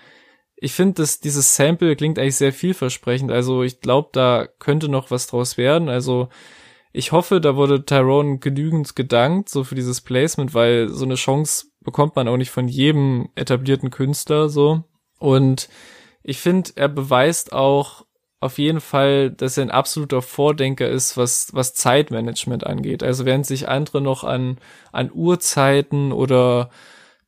ich 0.59 0.73
finde, 0.73 0.95
dass 1.03 1.19
dieses 1.19 1.55
Sample 1.55 1.95
klingt 1.95 2.17
eigentlich 2.17 2.35
sehr 2.35 2.51
vielversprechend. 2.51 3.31
Also 3.31 3.61
ich 3.61 3.79
glaube, 3.79 4.09
da 4.11 4.47
könnte 4.57 4.89
noch 4.89 5.11
was 5.11 5.27
draus 5.27 5.55
werden. 5.55 5.87
Also 5.87 6.29
ich 6.91 7.11
hoffe, 7.11 7.39
da 7.39 7.55
wurde 7.55 7.85
Tyrone 7.85 8.39
genügend 8.39 8.95
gedankt, 8.95 9.49
so 9.49 9.63
für 9.63 9.75
dieses 9.75 10.01
Placement, 10.01 10.55
weil 10.55 10.89
so 10.89 11.05
eine 11.05 11.13
Chance 11.13 11.67
bekommt 11.81 12.15
man 12.15 12.27
auch 12.27 12.37
nicht 12.37 12.49
von 12.49 12.67
jedem 12.67 13.29
etablierten 13.35 13.91
Künstler 13.91 14.49
so. 14.49 14.83
Und 15.19 15.69
ich 16.23 16.39
finde, 16.39 16.71
er 16.75 16.89
beweist 16.89 17.53
auch 17.53 18.06
auf 18.39 18.59
jeden 18.59 18.81
Fall, 18.81 19.31
dass 19.31 19.57
er 19.57 19.63
ein 19.63 19.71
absoluter 19.71 20.21
Vordenker 20.21 20.87
ist, 20.87 21.17
was, 21.17 21.53
was 21.53 21.73
Zeitmanagement 21.73 22.65
angeht. 22.65 23.01
Also 23.01 23.25
während 23.25 23.45
sich 23.45 23.67
andere 23.67 24.01
noch 24.01 24.23
an, 24.23 24.59
an 24.91 25.11
Uhrzeiten 25.11 26.11
oder 26.11 26.69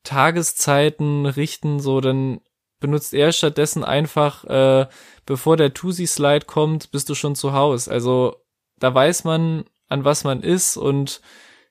Tageszeiten 0.03 1.25
richten, 1.25 1.79
so, 1.79 1.99
dann 1.99 2.41
benutzt 2.79 3.13
er 3.13 3.31
stattdessen 3.31 3.83
einfach, 3.83 4.45
äh, 4.45 4.87
bevor 5.25 5.57
der 5.57 5.73
Tusi-Slide 5.73 6.45
kommt, 6.45 6.91
bist 6.91 7.09
du 7.09 7.15
schon 7.15 7.35
zu 7.35 7.53
Hause. 7.53 7.91
Also 7.91 8.35
da 8.79 8.93
weiß 8.93 9.23
man, 9.23 9.65
an 9.87 10.05
was 10.05 10.23
man 10.23 10.43
ist 10.43 10.77
und 10.77 11.21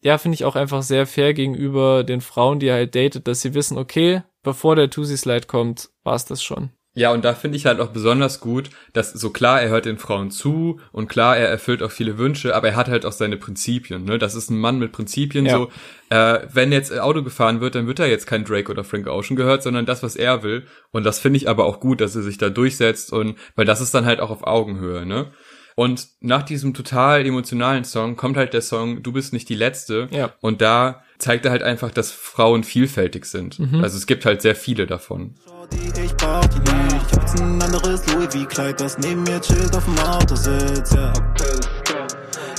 ja, 0.02 0.18
finde 0.18 0.34
ich 0.34 0.44
auch 0.44 0.56
einfach 0.56 0.82
sehr 0.82 1.06
fair 1.06 1.34
gegenüber 1.34 2.04
den 2.04 2.20
Frauen, 2.20 2.60
die 2.60 2.66
er 2.66 2.76
halt 2.76 2.94
datet, 2.94 3.26
dass 3.26 3.40
sie 3.40 3.54
wissen, 3.54 3.78
okay, 3.78 4.22
bevor 4.42 4.76
der 4.76 4.90
Tusi-Slide 4.90 5.46
kommt, 5.46 5.90
war's 6.04 6.24
das 6.24 6.42
schon. 6.42 6.70
Ja, 6.98 7.12
und 7.12 7.24
da 7.24 7.32
finde 7.34 7.56
ich 7.56 7.64
halt 7.64 7.78
auch 7.80 7.90
besonders 7.90 8.40
gut, 8.40 8.70
dass 8.92 9.12
so 9.12 9.30
klar, 9.30 9.62
er 9.62 9.68
hört 9.68 9.84
den 9.84 9.98
Frauen 9.98 10.30
zu 10.32 10.80
und 10.90 11.08
klar, 11.08 11.36
er 11.36 11.48
erfüllt 11.48 11.82
auch 11.82 11.92
viele 11.92 12.18
Wünsche, 12.18 12.56
aber 12.56 12.70
er 12.70 12.76
hat 12.76 12.88
halt 12.88 13.06
auch 13.06 13.12
seine 13.12 13.36
Prinzipien, 13.36 14.04
ne? 14.04 14.18
Das 14.18 14.34
ist 14.34 14.50
ein 14.50 14.58
Mann 14.58 14.80
mit 14.80 14.90
Prinzipien, 14.90 15.46
Ja. 15.46 15.52
so, 15.58 15.70
äh, 16.10 16.40
wenn 16.52 16.72
jetzt 16.72 16.98
Auto 16.98 17.22
gefahren 17.22 17.60
wird, 17.60 17.76
dann 17.76 17.86
wird 17.86 18.00
er 18.00 18.08
jetzt 18.08 18.26
kein 18.26 18.44
Drake 18.44 18.70
oder 18.72 18.82
Frank 18.82 19.06
Ocean 19.06 19.36
gehört, 19.36 19.62
sondern 19.62 19.86
das, 19.86 20.02
was 20.02 20.16
er 20.16 20.42
will. 20.42 20.66
Und 20.90 21.04
das 21.04 21.20
finde 21.20 21.36
ich 21.36 21.48
aber 21.48 21.66
auch 21.66 21.78
gut, 21.78 22.00
dass 22.00 22.16
er 22.16 22.22
sich 22.22 22.36
da 22.38 22.50
durchsetzt 22.50 23.12
und, 23.12 23.36
weil 23.54 23.64
das 23.64 23.80
ist 23.80 23.94
dann 23.94 24.04
halt 24.04 24.18
auch 24.20 24.30
auf 24.30 24.44
Augenhöhe, 24.44 25.06
ne? 25.06 25.30
Und 25.76 26.08
nach 26.18 26.42
diesem 26.42 26.74
total 26.74 27.24
emotionalen 27.24 27.84
Song 27.84 28.16
kommt 28.16 28.36
halt 28.36 28.52
der 28.52 28.62
Song 28.62 29.04
Du 29.04 29.12
bist 29.12 29.32
nicht 29.32 29.48
die 29.48 29.54
Letzte. 29.54 30.08
Ja. 30.10 30.34
Und 30.40 30.60
da 30.60 31.04
zeigt 31.18 31.44
er 31.44 31.50
halt 31.50 31.62
einfach, 31.62 31.90
dass 31.90 32.12
Frauen 32.12 32.64
vielfältig 32.64 33.24
sind. 33.26 33.58
Mhm. 33.58 33.82
Also 33.82 33.96
es 33.96 34.06
gibt 34.06 34.24
halt 34.24 34.42
sehr 34.42 34.54
viele 34.54 34.86
davon. 34.86 35.34
Ich 35.70 36.14
brauch 36.16 36.44
die 36.46 36.58
nicht. 36.58 37.06
Ich 37.10 37.12
hab 37.12 37.22
jetzt 37.22 37.40
ein 37.40 37.60
anderes 37.60 38.06
Louis 38.12 38.34
V-Kleid, 38.34 38.80
das 38.80 38.98
neben 38.98 39.22
mir 39.24 39.40
chillt 39.40 39.76
auf 39.76 39.84
dem 39.84 39.98
Autositz, 39.98 40.94
ja. 40.94 41.12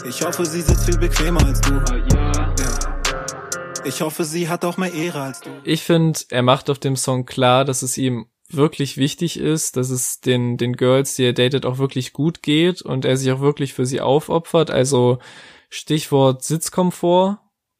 Ich 0.08 0.22
hoffe, 0.22 0.46
sie 0.46 0.62
sitzt 0.62 0.86
viel 0.86 0.98
bequemer 0.98 1.44
als 1.46 1.62
du. 1.62 1.74
Ja. 2.14 2.56
Ich 3.86 4.02
hoffe, 4.02 4.24
sie 4.26 4.50
hat 4.50 4.66
auch 4.66 4.78
mehr 4.78 4.94
Ehre 4.94 5.22
als 5.22 5.40
du. 5.40 5.50
Ich 5.64 5.84
finde, 5.84 6.20
er 6.30 6.42
macht 6.42 6.70
auf 6.70 6.80
dem 6.80 6.96
Song 6.96 7.26
klar, 7.26 7.66
dass 7.66 7.82
es 7.82 7.98
ihm 7.98 8.28
wirklich 8.50 8.98
wichtig 8.98 9.40
ist, 9.40 9.78
dass 9.78 9.90
es 9.90 10.20
den, 10.22 10.58
den 10.58 10.74
Girls, 10.74 11.16
die 11.16 11.24
er 11.24 11.34
datet, 11.34 11.66
auch 11.66 11.78
wirklich 11.78 12.14
gut 12.14 12.42
geht 12.42 12.82
und 12.82 13.06
er 13.06 13.16
sich 13.16 13.32
auch 13.32 13.42
wirklich 13.42 13.74
für 13.74 13.86
sie 13.86 14.02
aufopfert. 14.02 14.72
Also 14.72 15.20
Stichwort 15.70 16.44
Sitzkomfort 16.44 17.38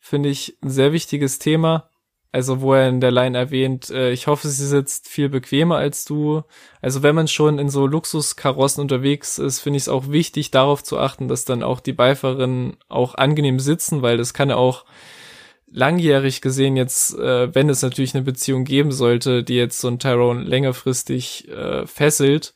finde 0.10 0.30
ich 0.30 0.58
ein 0.62 0.70
sehr 0.70 0.92
wichtiges 0.92 1.40
Thema. 1.40 1.90
Also 2.32 2.62
wo 2.62 2.76
er 2.76 2.88
in 2.90 3.02
der 3.02 3.10
Line 3.10 3.36
erwähnt, 3.36 3.90
äh, 3.90 4.12
ich 4.12 4.28
hoffe, 4.28 4.48
sie 4.50 4.68
sitzt 4.68 5.08
viel 5.08 5.30
bequemer 5.30 5.78
als 5.78 6.06
du. 6.06 6.44
Also 6.80 7.02
wenn 7.02 7.16
man 7.16 7.28
schon 7.28 7.58
in 7.58 7.70
so 7.70 7.88
Luxuskarossen 7.88 8.82
unterwegs 8.82 9.40
ist, 9.40 9.62
finde 9.62 9.78
ich 9.78 9.84
es 9.84 9.90
auch 9.90 10.10
wichtig, 10.10 10.52
darauf 10.52 10.84
zu 10.84 11.00
achten, 11.00 11.28
dass 11.28 11.46
dann 11.46 11.64
auch 11.64 11.80
die 11.80 11.94
Beifahrerin 11.94 12.78
auch 12.88 13.16
angenehm 13.16 13.60
sitzen, 13.60 14.04
weil 14.04 14.18
das 14.18 14.36
kann 14.36 14.50
ja 14.50 14.58
auch 14.58 14.86
langjährig 15.72 16.42
gesehen 16.42 16.78
jetzt, 16.78 17.18
äh, 17.18 17.54
wenn 17.54 17.70
es 17.70 17.82
natürlich 17.82 18.14
eine 18.14 18.24
Beziehung 18.24 18.64
geben 18.64 18.92
sollte, 18.92 19.44
die 19.44 19.56
jetzt 19.56 19.80
so 19.80 19.88
ein 19.88 20.00
Tyrone 20.00 20.44
längerfristig 20.44 21.48
äh, 21.50 21.88
fesselt, 21.88 22.54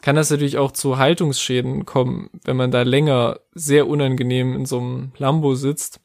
kann 0.00 0.16
das 0.16 0.30
natürlich 0.30 0.56
auch 0.56 0.72
zu 0.72 0.96
Haltungsschäden 0.96 1.84
kommen, 1.84 2.30
wenn 2.44 2.56
man 2.56 2.70
da 2.70 2.82
länger 2.82 3.40
sehr 3.52 3.86
unangenehm 3.86 4.54
in 4.54 4.64
so 4.64 4.78
einem 4.78 5.12
Lambo 5.18 5.54
sitzt. 5.54 6.00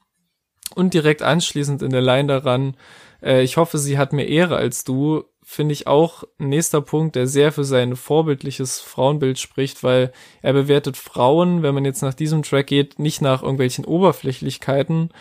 Und 0.74 0.94
direkt 0.94 1.22
anschließend 1.22 1.82
in 1.82 1.92
der 1.92 2.02
Line 2.02 2.28
daran, 2.28 2.76
äh, 3.22 3.44
ich 3.44 3.58
hoffe, 3.58 3.78
sie 3.78 3.98
hat 3.98 4.14
mehr 4.14 4.28
Ehre 4.28 4.56
als 4.56 4.84
du, 4.84 5.24
finde 5.44 5.74
ich 5.74 5.86
auch 5.86 6.24
nächster 6.40 6.82
Punkt, 6.82 7.16
der 7.16 7.28
sehr 7.28 7.52
für 7.52 7.64
sein 7.64 7.96
vorbildliches 7.96 8.80
Frauenbild 8.80 9.38
spricht, 9.38 9.84
weil 9.84 10.12
er 10.42 10.54
bewertet 10.54 10.98
Frauen, 10.98 11.62
wenn 11.62 11.76
man 11.76 11.86
jetzt 11.86 12.02
nach 12.02 12.16
diesem 12.16 12.42
Track 12.42 12.68
geht, 12.68 12.98
nicht 12.98 13.22
nach 13.22 13.44
irgendwelchen 13.44 13.86
Oberflächlichkeiten, 13.86 15.12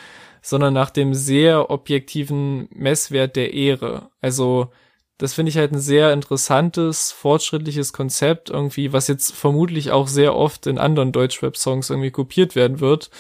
sondern 0.41 0.73
nach 0.73 0.91
dem 0.91 1.15
sehr 1.15 1.71
objektiven 1.71 2.69
Messwert 2.71 3.37
der 3.37 3.53
Ehre. 3.53 4.11
Also 4.23 4.71
das 5.19 5.35
finde 5.35 5.51
ich 5.51 5.59
halt 5.59 5.73
ein 5.73 5.81
sehr 5.81 6.13
interessantes, 6.13 7.13
fortschrittliches 7.13 7.93
Konzept 7.93 8.51
irgendwie, 8.51 8.93
was 8.93 9.09
jetzt 9.09 9.33
vermutlich 9.33 9.93
auch 9.93 10.09
sehr 10.09 10.35
oft 10.35 10.67
in 10.67 10.79
anderen 10.79 11.13
Deutschrap-Songs 11.13 11.91
irgendwie 11.91 12.11
kopiert 12.11 12.57
werden 12.57 12.81
wird. 12.81 13.11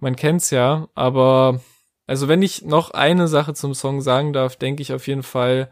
Man 0.00 0.16
kennt's 0.16 0.50
ja, 0.50 0.88
aber 0.94 1.60
also 2.06 2.28
wenn 2.28 2.42
ich 2.42 2.62
noch 2.62 2.90
eine 2.92 3.28
Sache 3.28 3.54
zum 3.54 3.74
Song 3.74 4.00
sagen 4.00 4.32
darf, 4.32 4.56
denke 4.56 4.82
ich 4.82 4.92
auf 4.92 5.06
jeden 5.06 5.22
Fall, 5.22 5.70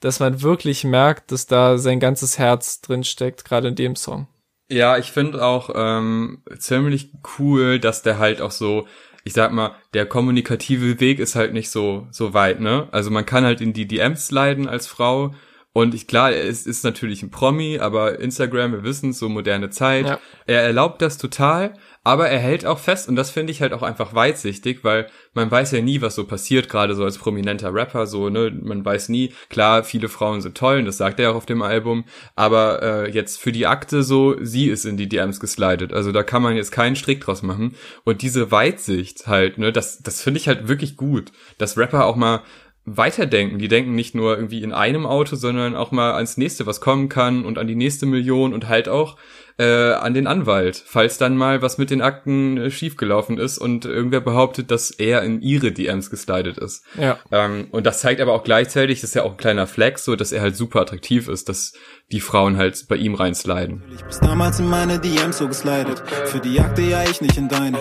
dass 0.00 0.20
man 0.20 0.42
wirklich 0.42 0.84
merkt, 0.84 1.32
dass 1.32 1.46
da 1.46 1.76
sein 1.76 2.00
ganzes 2.00 2.38
Herz 2.38 2.80
drin 2.80 3.04
steckt, 3.04 3.44
gerade 3.44 3.68
in 3.68 3.74
dem 3.74 3.96
Song. 3.96 4.28
Ja, 4.70 4.96
ich 4.98 5.12
finde 5.12 5.44
auch 5.44 5.70
ähm, 5.74 6.42
ziemlich 6.58 7.12
cool, 7.38 7.78
dass 7.80 8.02
der 8.02 8.18
halt 8.18 8.40
auch 8.40 8.50
so, 8.50 8.86
ich 9.24 9.32
sag 9.32 9.52
mal, 9.52 9.74
der 9.94 10.06
kommunikative 10.06 11.00
Weg 11.00 11.18
ist 11.18 11.34
halt 11.34 11.52
nicht 11.52 11.70
so 11.70 12.06
so 12.10 12.34
weit, 12.34 12.60
ne? 12.60 12.88
Also 12.92 13.10
man 13.10 13.26
kann 13.26 13.44
halt 13.44 13.60
in 13.60 13.72
die 13.72 13.88
DMs 13.88 14.30
leiden 14.30 14.68
als 14.68 14.86
Frau 14.86 15.34
und 15.72 15.94
ich 15.94 16.06
klar, 16.06 16.32
es 16.32 16.66
ist 16.66 16.84
natürlich 16.84 17.22
ein 17.22 17.30
Promi, 17.30 17.78
aber 17.78 18.18
Instagram, 18.18 18.72
wir 18.72 18.82
wissen, 18.84 19.12
so 19.12 19.28
moderne 19.28 19.70
Zeit. 19.70 20.06
Ja. 20.06 20.20
Er 20.46 20.62
erlaubt 20.62 21.02
das 21.02 21.18
total, 21.18 21.74
aber 22.08 22.30
er 22.30 22.38
hält 22.38 22.64
auch 22.64 22.78
fest 22.78 23.06
und 23.06 23.16
das 23.16 23.30
finde 23.30 23.52
ich 23.52 23.60
halt 23.60 23.74
auch 23.74 23.82
einfach 23.82 24.14
weitsichtig, 24.14 24.82
weil 24.82 25.08
man 25.34 25.50
weiß 25.50 25.72
ja 25.72 25.82
nie, 25.82 26.00
was 26.00 26.14
so 26.14 26.26
passiert, 26.26 26.70
gerade 26.70 26.94
so 26.94 27.04
als 27.04 27.18
prominenter 27.18 27.74
Rapper, 27.74 28.06
so, 28.06 28.30
ne, 28.30 28.50
man 28.62 28.82
weiß 28.82 29.10
nie, 29.10 29.34
klar, 29.50 29.84
viele 29.84 30.08
Frauen 30.08 30.40
sind 30.40 30.56
toll 30.56 30.78
und 30.78 30.86
das 30.86 30.96
sagt 30.96 31.20
er 31.20 31.32
auch 31.32 31.34
auf 31.34 31.44
dem 31.44 31.60
Album, 31.60 32.06
aber 32.34 32.82
äh, 32.82 33.10
jetzt 33.10 33.38
für 33.38 33.52
die 33.52 33.66
Akte 33.66 34.02
so, 34.02 34.36
sie 34.40 34.68
ist 34.68 34.86
in 34.86 34.96
die 34.96 35.06
DMs 35.06 35.38
geslidet, 35.38 35.92
also 35.92 36.10
da 36.10 36.22
kann 36.22 36.40
man 36.40 36.56
jetzt 36.56 36.72
keinen 36.72 36.96
Strick 36.96 37.20
draus 37.20 37.42
machen. 37.42 37.74
Und 38.04 38.22
diese 38.22 38.50
Weitsicht 38.50 39.26
halt, 39.26 39.58
ne, 39.58 39.70
das, 39.70 39.98
das 39.98 40.22
finde 40.22 40.40
ich 40.40 40.48
halt 40.48 40.66
wirklich 40.66 40.96
gut, 40.96 41.30
dass 41.58 41.76
Rapper 41.76 42.06
auch 42.06 42.16
mal 42.16 42.42
weiterdenken. 42.96 43.58
Die 43.58 43.68
denken 43.68 43.94
nicht 43.94 44.14
nur 44.14 44.36
irgendwie 44.36 44.62
in 44.62 44.72
einem 44.72 45.04
Auto, 45.04 45.36
sondern 45.36 45.76
auch 45.76 45.90
mal 45.90 46.14
ans 46.14 46.38
nächste, 46.38 46.64
was 46.64 46.80
kommen 46.80 47.10
kann 47.10 47.44
und 47.44 47.58
an 47.58 47.66
die 47.66 47.74
nächste 47.74 48.06
Million 48.06 48.54
und 48.54 48.66
halt 48.66 48.88
auch 48.88 49.18
äh, 49.58 49.92
an 49.92 50.14
den 50.14 50.28
Anwalt, 50.28 50.80
falls 50.86 51.18
dann 51.18 51.36
mal 51.36 51.62
was 51.62 51.78
mit 51.78 51.90
den 51.90 52.00
Akten 52.00 52.56
äh, 52.58 52.70
schiefgelaufen 52.70 53.38
ist 53.38 53.58
und 53.58 53.84
irgendwer 53.84 54.20
behauptet, 54.20 54.70
dass 54.70 54.92
er 54.92 55.22
in 55.22 55.42
ihre 55.42 55.72
DMs 55.72 56.10
geslidet 56.10 56.58
ist. 56.58 56.84
Ja. 56.96 57.18
Ähm, 57.32 57.66
und 57.72 57.84
das 57.84 58.00
zeigt 58.00 58.20
aber 58.20 58.34
auch 58.34 58.44
gleichzeitig, 58.44 59.00
das 59.00 59.10
ist 59.10 59.14
ja 59.14 59.24
auch 59.24 59.32
ein 59.32 59.36
kleiner 59.36 59.66
Flex, 59.66 60.04
so 60.04 60.14
dass 60.14 60.30
er 60.30 60.42
halt 60.42 60.56
super 60.56 60.80
attraktiv 60.80 61.26
ist, 61.26 61.48
dass 61.48 61.72
die 62.12 62.20
Frauen 62.20 62.56
halt 62.56 62.86
bei 62.88 62.94
ihm 62.94 63.16
reinsliden. 63.16 63.82
Ich 63.92 64.04
bist 64.04 64.22
damals 64.22 64.60
in 64.60 64.68
meine 64.68 65.00
DMs 65.00 65.38
so 65.38 65.48
geslidet. 65.48 66.04
Für 66.26 66.38
die 66.38 66.60
Akte 66.60 66.82
ja 66.82 67.02
ich 67.02 67.20
nicht 67.20 67.36
in 67.36 67.48
deine. 67.48 67.78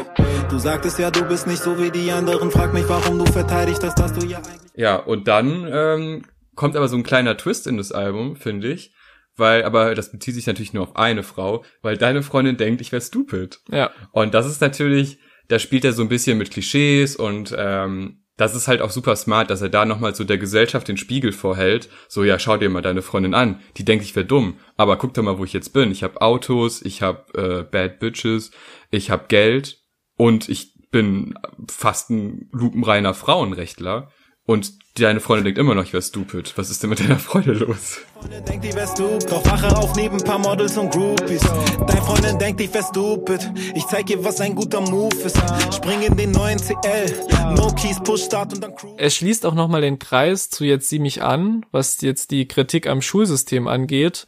Du 0.50 0.58
sagtest 0.58 0.98
ja, 0.98 1.12
du 1.12 1.26
bist 1.26 1.46
nicht 1.46 1.62
so 1.62 1.80
wie 1.80 1.92
die 1.92 2.12
anderen. 2.12 2.50
Frag 2.50 2.74
mich, 2.74 2.90
warum 2.90 3.20
du 3.20 3.32
verteidigt 3.32 3.84
hast, 3.84 4.00
dass 4.00 4.13
du 4.13 4.26
ja 4.26 4.38
eigentlich. 4.38 4.72
Ja, 4.76 4.96
und 4.96 5.28
dann 5.28 5.68
ähm, 5.72 6.24
kommt 6.56 6.76
aber 6.76 6.88
so 6.88 6.98
ein 6.98 7.04
kleiner 7.04 7.38
Twist 7.38 7.68
in 7.68 7.78
das 7.78 7.92
Album, 7.92 8.36
finde 8.36 8.70
ich 8.70 8.94
weil, 9.38 9.63
aber 9.63 9.95
das 9.95 10.12
bezieht 10.12 10.36
sich 10.36 10.47
natürlich 10.47 10.73
nur 10.73 10.84
auf 10.84 10.95
eine 10.95 11.23
Frau, 11.23 11.63
weil 11.82 11.97
deine 11.97 12.23
Freundin 12.23 12.58
denkt, 12.58 12.82
ich 12.82 12.91
wäre 12.91 13.02
stupid. 13.02 13.60
Ja. 13.71 13.91
Und 14.12 14.34
das 14.34 14.45
ist 14.45 14.62
natürlich, 14.62 15.19
da 15.47 15.60
spielt 15.60 15.86
er 15.86 15.93
so 15.93 16.02
ein 16.02 16.10
bisschen 16.10 16.38
mit 16.38 16.52
Klischees 16.52 17.15
und 17.15 17.56
ähm, 17.58 18.23
das 18.38 18.56
ist 18.56 18.67
halt 18.67 18.82
auch 18.82 18.91
super 18.91 19.15
smart, 19.15 19.50
dass 19.50 19.62
er 19.62 19.69
da 19.69 19.84
nochmal 19.84 20.13
so 20.13 20.23
der 20.23 20.38
Gesellschaft 20.38 20.88
den 20.88 20.97
Spiegel 20.97 21.32
vorhält. 21.32 21.89
So, 22.08 22.23
ja, 22.23 22.38
schau 22.38 22.58
dir 22.58 22.69
mal 22.69 22.84
deine 22.84 23.02
Freundin 23.02 23.34
an. 23.34 23.60
Die 23.78 23.84
denkt, 23.84 24.06
ich 24.06 24.15
wäre 24.15 24.28
dumm. 24.28 24.60
Aber 24.78 24.97
guck 24.97 25.15
doch 25.15 25.23
mal, 25.23 25.39
wo 25.39 25.43
ich 25.43 25.54
jetzt 25.54 25.73
bin. 25.73 25.91
Ich 25.91 26.04
habe 26.04 26.21
Autos, 26.21 26.84
ich 26.84 27.02
habe 27.02 27.26
äh, 27.34 27.63
Bad 27.63 28.00
Bitches, 28.00 28.52
ich 28.91 29.10
habe 29.10 29.26
Geld 29.28 29.80
und 30.15 30.50
ich 30.50 30.76
bin 30.91 31.34
fast 31.69 32.12
ein 32.12 32.47
lupenreiner 32.52 33.15
Frauenrechtler. 33.15 34.12
Und 34.47 34.79
deine 34.93 35.19
Freundin 35.19 35.43
denkt 35.43 35.60
immer 35.60 35.75
noch, 35.75 35.83
ich 35.83 35.91
wär 35.91 36.01
stupid. 36.01 36.53
Was 36.55 36.69
ist 36.69 36.81
denn 36.81 36.89
mit 36.89 37.01
deiner 37.01 37.19
Freundin 37.19 37.60
los? 37.60 37.99
Freundin 38.17 38.45
denkt, 38.45 38.63
die 38.63 38.73
wär 38.73 38.88
stupid. 38.88 39.29
Doch 39.29 39.45
wache 39.45 39.75
auf 39.75 39.93
neben 39.97 40.17
paar 40.19 40.39
Models 40.39 40.77
und 40.77 40.89
Groupies. 40.89 41.41
Deine 41.86 42.01
Freundin 42.01 42.39
denkt, 42.39 42.62
ich 42.62 42.73
wär 42.73 42.81
stupid. 42.81 43.51
Ich 43.75 43.86
zeig 43.88 44.10
ihr, 44.10 44.23
was 44.23 44.39
ein 44.39 44.55
guter 44.55 44.79
Move 44.79 45.13
ist. 45.17 45.38
Spring 45.75 46.01
in 46.01 46.15
den 46.15 46.31
neuen 46.31 46.57
CL. 46.60 47.13
No 47.57 47.73
Keys, 47.75 47.99
Push, 48.01 48.23
Start 48.23 48.53
und 48.53 48.63
dann 48.63 48.73
Crew. 48.73 48.95
Er 48.97 49.10
schließt 49.10 49.45
auch 49.45 49.53
nochmal 49.53 49.81
den 49.81 49.99
Kreis 49.99 50.49
zu 50.49 50.63
jetzt 50.63 50.88
sieh 50.88 50.99
mich 50.99 51.21
an, 51.21 51.65
was 51.71 51.99
jetzt 51.99 52.31
die 52.31 52.47
Kritik 52.47 52.88
am 52.88 53.01
Schulsystem 53.01 53.67
angeht, 53.67 54.27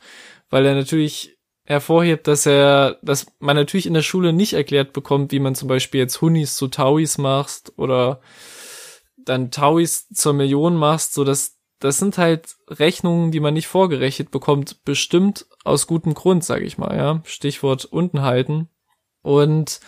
weil 0.50 0.66
er 0.66 0.76
natürlich 0.76 1.38
hervorhebt, 1.64 2.28
dass 2.28 2.46
er, 2.46 2.98
dass 3.04 3.28
man 3.40 3.56
natürlich 3.56 3.86
in 3.86 3.94
der 3.94 4.02
Schule 4.02 4.34
nicht 4.34 4.52
erklärt 4.52 4.92
bekommt, 4.92 5.32
wie 5.32 5.40
man 5.40 5.56
zum 5.56 5.70
Beispiel 5.70 6.02
jetzt 6.02 6.20
Hunis 6.20 6.58
zu 6.58 6.68
Tauis 6.68 7.18
macht 7.18 7.72
oder 7.78 8.20
dann 9.30 9.52
Tauis 9.52 10.10
zur 10.10 10.34
Million 10.34 10.76
machst, 10.76 11.14
so 11.14 11.24
dass 11.24 11.58
das 11.80 11.98
sind 11.98 12.18
halt 12.18 12.56
Rechnungen, 12.68 13.32
die 13.32 13.40
man 13.40 13.54
nicht 13.54 13.68
vorgerechnet 13.68 14.32
bekommt, 14.32 14.84
bestimmt 14.84 15.46
aus 15.64 15.88
gutem 15.88 16.14
Grund, 16.14 16.44
sage 16.44 16.66
ich 16.66 16.78
mal, 16.78 16.96
ja. 16.98 17.22
Stichwort 17.26 17.86
unten 17.86 18.22
halten. 18.22 18.68
Und 19.22 19.80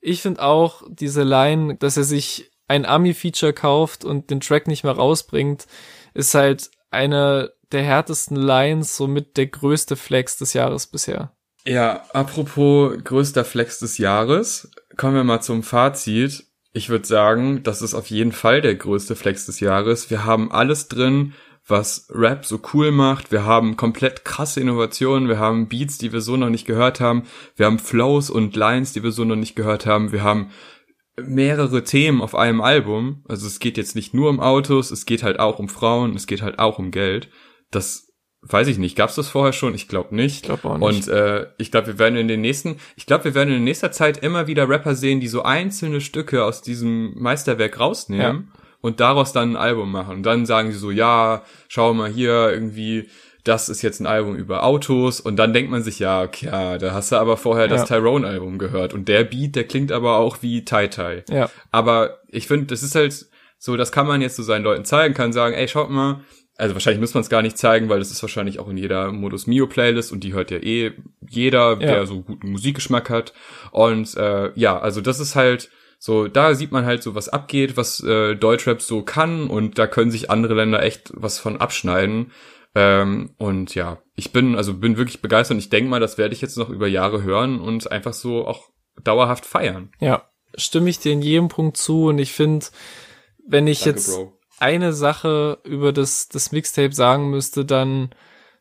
ich 0.00 0.22
finde 0.22 0.42
auch 0.42 0.82
diese 0.88 1.24
Line, 1.24 1.76
dass 1.76 1.96
er 1.96 2.04
sich 2.04 2.52
ein 2.68 2.86
Ami-Feature 2.86 3.52
kauft 3.52 4.04
und 4.04 4.30
den 4.30 4.40
Track 4.40 4.68
nicht 4.68 4.84
mehr 4.84 4.92
rausbringt, 4.92 5.66
ist 6.14 6.34
halt 6.34 6.70
eine 6.90 7.52
der 7.72 7.82
härtesten 7.82 8.36
Lines, 8.36 8.96
somit 8.96 9.36
der 9.36 9.48
größte 9.48 9.96
Flex 9.96 10.36
des 10.36 10.52
Jahres 10.52 10.86
bisher. 10.86 11.32
Ja, 11.66 12.04
apropos 12.12 12.96
größter 13.02 13.44
Flex 13.44 13.80
des 13.80 13.98
Jahres, 13.98 14.70
kommen 14.96 15.16
wir 15.16 15.24
mal 15.24 15.40
zum 15.40 15.62
Fazit. 15.62 16.44
Ich 16.76 16.88
würde 16.88 17.06
sagen, 17.06 17.62
das 17.62 17.82
ist 17.82 17.94
auf 17.94 18.10
jeden 18.10 18.32
Fall 18.32 18.60
der 18.60 18.74
größte 18.74 19.14
Flex 19.14 19.46
des 19.46 19.60
Jahres. 19.60 20.10
Wir 20.10 20.24
haben 20.24 20.50
alles 20.50 20.88
drin, 20.88 21.32
was 21.64 22.08
Rap 22.10 22.44
so 22.44 22.60
cool 22.74 22.90
macht. 22.90 23.30
Wir 23.30 23.44
haben 23.44 23.76
komplett 23.76 24.24
krasse 24.24 24.60
Innovationen. 24.60 25.28
Wir 25.28 25.38
haben 25.38 25.68
Beats, 25.68 25.98
die 25.98 26.12
wir 26.12 26.20
so 26.20 26.36
noch 26.36 26.50
nicht 26.50 26.66
gehört 26.66 26.98
haben. 26.98 27.22
Wir 27.54 27.66
haben 27.66 27.78
Flows 27.78 28.28
und 28.28 28.56
Lines, 28.56 28.92
die 28.92 29.04
wir 29.04 29.12
so 29.12 29.24
noch 29.24 29.36
nicht 29.36 29.54
gehört 29.54 29.86
haben. 29.86 30.10
Wir 30.10 30.24
haben 30.24 30.50
mehrere 31.16 31.84
Themen 31.84 32.20
auf 32.20 32.34
einem 32.34 32.60
Album. 32.60 33.24
Also 33.28 33.46
es 33.46 33.60
geht 33.60 33.76
jetzt 33.76 33.94
nicht 33.94 34.12
nur 34.12 34.28
um 34.28 34.40
Autos, 34.40 34.90
es 34.90 35.06
geht 35.06 35.22
halt 35.22 35.38
auch 35.38 35.60
um 35.60 35.68
Frauen, 35.68 36.16
es 36.16 36.26
geht 36.26 36.42
halt 36.42 36.58
auch 36.58 36.80
um 36.80 36.90
Geld. 36.90 37.28
Das 37.70 38.03
weiß 38.46 38.68
ich 38.68 38.78
nicht, 38.78 38.96
gab's 38.96 39.14
das 39.14 39.28
vorher 39.28 39.52
schon? 39.52 39.74
Ich 39.74 39.88
glaube 39.88 40.14
nicht. 40.14 40.36
Ich 40.36 40.42
glaube 40.42 40.68
auch 40.68 40.78
nicht. 40.78 41.08
Und 41.08 41.08
äh, 41.08 41.46
ich 41.56 41.70
glaube, 41.70 41.88
wir 41.88 41.98
werden 41.98 42.16
in 42.16 42.28
den 42.28 42.40
nächsten, 42.40 42.76
ich 42.96 43.06
glaube, 43.06 43.24
wir 43.24 43.34
werden 43.34 43.54
in 43.54 43.64
nächster 43.64 43.92
Zeit 43.92 44.18
immer 44.18 44.46
wieder 44.46 44.68
Rapper 44.68 44.94
sehen, 44.94 45.20
die 45.20 45.28
so 45.28 45.42
einzelne 45.42 46.00
Stücke 46.00 46.44
aus 46.44 46.62
diesem 46.62 47.12
Meisterwerk 47.18 47.80
rausnehmen 47.80 48.48
ja. 48.52 48.60
und 48.80 49.00
daraus 49.00 49.32
dann 49.32 49.52
ein 49.52 49.56
Album 49.56 49.90
machen. 49.90 50.16
Und 50.16 50.22
dann 50.24 50.46
sagen 50.46 50.72
sie 50.72 50.78
so, 50.78 50.90
ja, 50.90 51.42
schau 51.68 51.94
mal 51.94 52.10
hier 52.10 52.50
irgendwie, 52.50 53.08
das 53.44 53.68
ist 53.68 53.82
jetzt 53.82 54.00
ein 54.00 54.06
Album 54.06 54.36
über 54.36 54.64
Autos 54.64 55.20
und 55.20 55.36
dann 55.36 55.52
denkt 55.52 55.70
man 55.70 55.82
sich, 55.82 55.98
ja, 55.98 56.22
okay, 56.22 56.46
ja, 56.46 56.78
da 56.78 56.92
hast 56.92 57.12
du 57.12 57.16
aber 57.16 57.36
vorher 57.36 57.68
das 57.68 57.88
ja. 57.88 57.98
Tyrone-Album 57.98 58.58
gehört 58.58 58.94
und 58.94 59.08
der 59.08 59.24
Beat, 59.24 59.54
der 59.54 59.64
klingt 59.64 59.92
aber 59.92 60.16
auch 60.16 60.38
wie 60.40 60.64
Tai 60.64 60.88
Tai. 60.88 61.24
Ja. 61.30 61.50
Aber 61.70 62.18
ich 62.28 62.46
finde, 62.46 62.66
das 62.66 62.82
ist 62.82 62.94
halt 62.94 63.26
so, 63.58 63.76
das 63.76 63.92
kann 63.92 64.06
man 64.06 64.20
jetzt 64.20 64.36
so 64.36 64.42
seinen 64.42 64.64
Leuten 64.64 64.84
zeigen, 64.84 65.14
kann 65.14 65.32
sagen, 65.32 65.54
ey, 65.54 65.68
schaut 65.68 65.90
mal, 65.90 66.20
also 66.56 66.74
wahrscheinlich 66.74 67.00
muss 67.00 67.14
man 67.14 67.22
es 67.22 67.28
gar 67.28 67.42
nicht 67.42 67.58
zeigen, 67.58 67.88
weil 67.88 67.98
das 67.98 68.10
ist 68.10 68.22
wahrscheinlich 68.22 68.60
auch 68.60 68.68
in 68.68 68.76
jeder 68.76 69.10
Modus 69.10 69.46
Mio 69.46 69.66
Playlist 69.66 70.12
und 70.12 70.22
die 70.22 70.32
hört 70.32 70.50
ja 70.50 70.58
eh 70.58 70.92
jeder, 71.28 71.72
ja. 71.72 71.78
der 71.78 72.06
so 72.06 72.22
guten 72.22 72.50
Musikgeschmack 72.50 73.10
hat. 73.10 73.32
Und 73.72 74.16
äh, 74.16 74.52
ja, 74.54 74.78
also 74.78 75.00
das 75.00 75.18
ist 75.18 75.34
halt 75.34 75.70
so, 75.98 76.28
da 76.28 76.54
sieht 76.54 76.70
man 76.70 76.84
halt 76.84 77.02
so, 77.02 77.14
was 77.14 77.28
abgeht, 77.28 77.76
was 77.76 78.00
äh, 78.00 78.36
Deutschrap 78.36 78.82
so 78.82 79.02
kann 79.02 79.48
und 79.48 79.78
da 79.78 79.86
können 79.86 80.10
sich 80.10 80.30
andere 80.30 80.54
Länder 80.54 80.82
echt 80.82 81.12
was 81.14 81.38
von 81.38 81.60
abschneiden. 81.60 82.30
Ähm, 82.76 83.30
und 83.36 83.74
ja, 83.74 84.02
ich 84.14 84.32
bin 84.32 84.54
also 84.54 84.74
bin 84.74 84.96
wirklich 84.96 85.22
begeistert 85.22 85.56
und 85.56 85.60
ich 85.60 85.70
denke 85.70 85.90
mal, 85.90 86.00
das 86.00 86.18
werde 86.18 86.34
ich 86.34 86.40
jetzt 86.40 86.58
noch 86.58 86.70
über 86.70 86.86
Jahre 86.86 87.22
hören 87.22 87.60
und 87.60 87.90
einfach 87.90 88.12
so 88.12 88.46
auch 88.46 88.68
dauerhaft 89.02 89.46
feiern. 89.46 89.90
Ja, 89.98 90.28
stimme 90.56 90.90
ich 90.90 91.00
dir 91.00 91.12
in 91.12 91.22
jedem 91.22 91.48
Punkt 91.48 91.76
zu 91.76 92.06
und 92.06 92.18
ich 92.18 92.32
finde, 92.32 92.66
wenn 93.46 93.66
ich 93.66 93.80
Danke, 93.80 93.98
jetzt 93.98 94.14
Bro 94.14 94.38
eine 94.58 94.92
Sache 94.92 95.58
über 95.64 95.92
das, 95.92 96.28
das 96.28 96.52
Mixtape 96.52 96.94
sagen 96.94 97.30
müsste, 97.30 97.64
dann, 97.64 98.10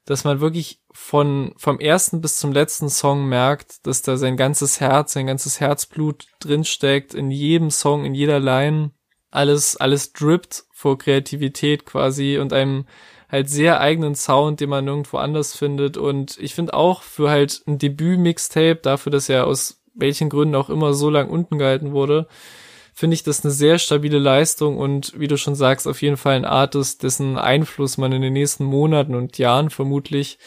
dass 0.06 0.24
man 0.24 0.42
wirklich 0.42 0.82
von, 0.92 1.54
vom 1.58 1.80
ersten 1.80 2.22
bis 2.22 2.38
zum 2.38 2.52
letzten 2.52 2.90
Song 2.90 3.28
merkt, 3.28 3.86
dass 3.88 4.02
da 4.02 4.18
sein 4.18 4.38
ganzes 4.38 4.80
Herz, 4.80 5.14
sein 5.14 5.28
ganzes 5.28 5.60
Herzblut 5.60 6.28
drinsteckt, 6.40 7.14
in 7.14 7.32
jedem 7.32 7.72
Song, 7.72 8.06
in 8.06 8.14
jeder 8.14 8.40
Line. 8.40 8.92
Alles, 9.32 9.78
alles 9.78 10.14
drippt 10.14 10.66
vor 10.72 10.98
Kreativität 10.98 11.86
quasi 11.86 12.38
und 12.38 12.54
einem 12.54 12.86
halt 13.34 13.50
sehr 13.50 13.80
eigenen 13.82 14.14
Sound, 14.14 14.60
den 14.60 14.70
man 14.70 14.86
nirgendwo 14.86 15.18
anders 15.18 15.58
findet. 15.58 15.98
Und 15.98 16.38
ich 16.38 16.54
finde 16.54 16.76
auch 16.76 17.02
für 17.02 17.32
halt 17.32 17.64
ein 17.66 17.80
Debüt-Mixtape, 17.80 18.76
dafür, 18.76 19.12
dass 19.12 19.28
er 19.28 19.48
aus 19.48 19.82
welchen 19.96 20.30
Gründen 20.30 20.56
auch 20.56 20.70
immer 20.70 20.94
so 20.94 21.10
lang 21.10 21.30
unten 21.32 21.58
gehalten 21.58 21.94
wurde, 21.94 22.28
finde 22.94 23.16
ich 23.16 23.24
das 23.24 23.44
eine 23.44 23.52
sehr 23.52 23.80
stabile 23.80 24.20
Leistung 24.20 24.78
und 24.78 25.20
wie 25.20 25.28
du 25.28 25.38
schon 25.38 25.56
sagst, 25.56 25.88
auf 25.88 26.02
jeden 26.02 26.18
Fall 26.18 26.36
ein 26.36 26.46
Artist, 26.46 27.04
dessen 27.04 27.38
Einfluss 27.38 27.98
man 27.98 28.12
in 28.12 28.22
den 28.22 28.34
nächsten 28.34 28.64
Monaten 28.66 29.16
und 29.16 29.38
Jahren 29.38 29.70
vermutlich 29.70 30.38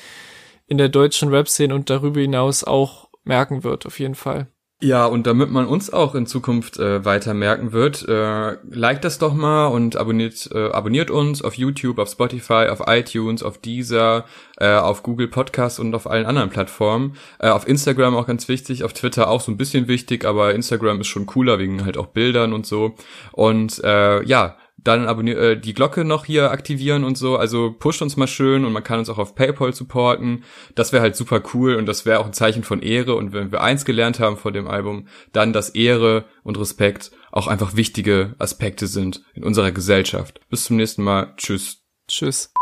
in 0.67 0.79
der 0.79 0.89
deutschen 0.89 1.29
Rap-Szene 1.29 1.75
und 1.75 1.91
darüber 1.91 2.21
hinaus 2.21 2.65
auch 2.65 3.09
merken 3.25 3.65
wird, 3.65 3.87
auf 3.87 3.99
jeden 3.99 4.15
Fall. 4.15 4.49
Ja, 4.83 5.07
und 5.07 5.27
damit 5.27 5.51
man 5.51 5.67
uns 5.67 5.91
auch 5.91 6.15
in 6.15 6.27
Zukunft 6.27 6.79
äh, 6.79 7.03
weiter 7.03 7.33
merken 7.33 7.73
wird, 7.73 8.07
äh, 8.07 8.59
liked 8.69 9.05
das 9.05 9.19
doch 9.19 9.33
mal 9.33 9.69
und 9.69 9.97
abonniert, 9.97 10.51
äh, 10.53 10.69
abonniert 10.69 11.11
uns 11.11 11.41
auf 11.41 11.55
YouTube, 11.55 11.99
auf 11.99 12.11
Spotify, 12.11 12.67
auf 12.69 12.83
iTunes, 12.87 13.43
auf 13.43 13.57
Deezer, 13.57 14.27
äh, 14.59 14.75
auf 14.75 15.03
Google 15.03 15.29
Podcast 15.29 15.81
und 15.81 15.95
auf 15.95 16.07
allen 16.07 16.27
anderen 16.27 16.51
Plattformen. 16.51 17.17
Äh, 17.39 17.49
auf 17.49 17.67
Instagram 17.67 18.15
auch 18.17 18.27
ganz 18.27 18.49
wichtig, 18.49 18.85
auf 18.85 18.93
Twitter 18.93 19.31
auch 19.31 19.41
so 19.41 19.51
ein 19.51 19.57
bisschen 19.57 19.89
wichtig, 19.89 20.27
aber 20.27 20.55
Instagram 20.55 21.01
ist 21.01 21.07
schon 21.07 21.25
cooler 21.25 21.59
wegen 21.59 21.87
halt 21.87 21.97
auch 21.97 22.09
Bildern 22.09 22.53
und 22.53 22.67
so. 22.67 22.97
Und 23.33 23.83
äh, 23.83 24.23
ja, 24.25 24.59
dann 24.87 25.07
abonnier 25.07 25.39
äh, 25.39 25.61
die 25.61 25.75
Glocke 25.75 26.05
noch 26.05 26.25
hier 26.25 26.51
aktivieren 26.51 27.05
und 27.05 27.19
so. 27.19 27.37
Also 27.37 27.75
pusht 27.77 28.03
uns 28.03 28.17
mal 28.17 28.27
schön 28.27 28.65
und 28.65 28.73
man 28.73 28.85
kann 28.85 28.99
uns 28.99 29.09
auch 29.09 29.19
auf 29.19 29.35
PayPal 29.35 29.73
supporten. 29.73 30.45
Das 30.75 30.93
wäre 30.93 31.03
halt 31.03 31.17
super 31.17 31.43
cool 31.55 31.77
und 31.77 31.87
das 31.87 32.07
wäre 32.07 32.21
auch 32.21 32.27
ein 32.27 32.33
Zeichen 32.33 32.65
von 32.65 32.83
Ehre. 32.83 33.15
Und 33.15 33.33
wenn 33.33 33.53
wir 33.53 33.63
eins 33.63 33.85
gelernt 33.85 34.21
haben 34.21 34.37
vor 34.37 34.53
dem 34.53 34.69
Album, 34.69 35.09
dann, 35.33 35.53
dass 35.53 35.71
Ehre 35.71 36.25
und 36.45 36.59
Respekt 36.59 37.11
auch 37.33 37.47
einfach 37.47 37.77
wichtige 37.77 38.35
Aspekte 38.39 38.87
sind 38.87 39.23
in 39.35 39.45
unserer 39.45 39.73
Gesellschaft. 39.73 40.41
Bis 40.49 40.65
zum 40.65 40.77
nächsten 40.77 41.03
Mal. 41.03 41.35
Tschüss. 41.37 41.83
Tschüss. 42.09 42.53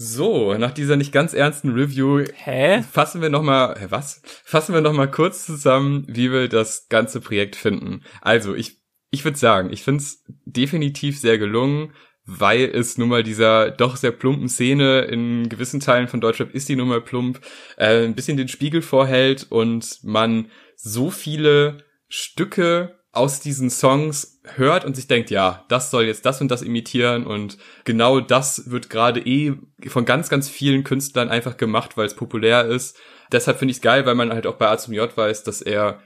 So, 0.00 0.54
nach 0.54 0.70
dieser 0.70 0.94
nicht 0.94 1.12
ganz 1.12 1.34
ernsten 1.34 1.72
Review 1.72 2.24
Hä? 2.32 2.84
fassen 2.88 3.20
wir 3.20 3.30
noch 3.30 3.42
mal, 3.42 3.74
hä, 3.76 3.86
was? 3.90 4.22
Fassen 4.44 4.72
wir 4.72 4.80
noch 4.80 4.92
mal 4.92 5.10
kurz 5.10 5.44
zusammen, 5.44 6.04
wie 6.06 6.30
wir 6.30 6.48
das 6.48 6.86
ganze 6.88 7.20
Projekt 7.20 7.56
finden. 7.56 8.04
Also, 8.20 8.54
ich 8.54 8.76
ich 9.10 9.24
würde 9.24 9.38
sagen, 9.38 9.72
ich 9.72 9.82
find's 9.82 10.24
definitiv 10.44 11.18
sehr 11.18 11.38
gelungen, 11.38 11.92
weil 12.24 12.64
es 12.64 12.98
nun 12.98 13.08
mal 13.08 13.22
dieser 13.22 13.70
doch 13.70 13.96
sehr 13.96 14.12
plumpen 14.12 14.50
Szene 14.50 15.00
in 15.02 15.48
gewissen 15.48 15.80
Teilen 15.80 16.08
von 16.08 16.20
Deutschrap 16.20 16.54
ist 16.54 16.68
die 16.68 16.76
nun 16.76 16.88
mal 16.88 17.00
plump, 17.00 17.40
äh, 17.78 18.04
ein 18.04 18.14
bisschen 18.14 18.36
den 18.36 18.48
Spiegel 18.48 18.82
vorhält 18.82 19.46
und 19.48 19.98
man 20.02 20.50
so 20.76 21.10
viele 21.10 21.84
Stücke 22.08 22.98
aus 23.12 23.40
diesen 23.40 23.70
Songs 23.70 24.42
hört 24.56 24.84
und 24.84 24.94
sich 24.94 25.08
denkt, 25.08 25.30
ja, 25.30 25.64
das 25.68 25.90
soll 25.90 26.04
jetzt 26.04 26.26
das 26.26 26.42
und 26.42 26.50
das 26.50 26.60
imitieren 26.60 27.26
und 27.26 27.56
genau 27.84 28.20
das 28.20 28.70
wird 28.70 28.90
gerade 28.90 29.20
eh 29.20 29.54
von 29.86 30.04
ganz, 30.04 30.28
ganz 30.28 30.50
vielen 30.50 30.84
Künstlern 30.84 31.30
einfach 31.30 31.56
gemacht, 31.56 31.96
weil 31.96 32.06
es 32.06 32.14
populär 32.14 32.66
ist. 32.66 32.98
Deshalb 33.32 33.58
finde 33.58 33.72
ich 33.72 33.78
es 33.78 33.82
geil, 33.82 34.04
weil 34.04 34.14
man 34.14 34.32
halt 34.32 34.46
auch 34.46 34.56
bei 34.56 34.68
A 34.68 34.76
zum 34.76 34.92
J 34.92 35.14
weiß, 35.16 35.44
dass 35.44 35.62
er 35.62 36.02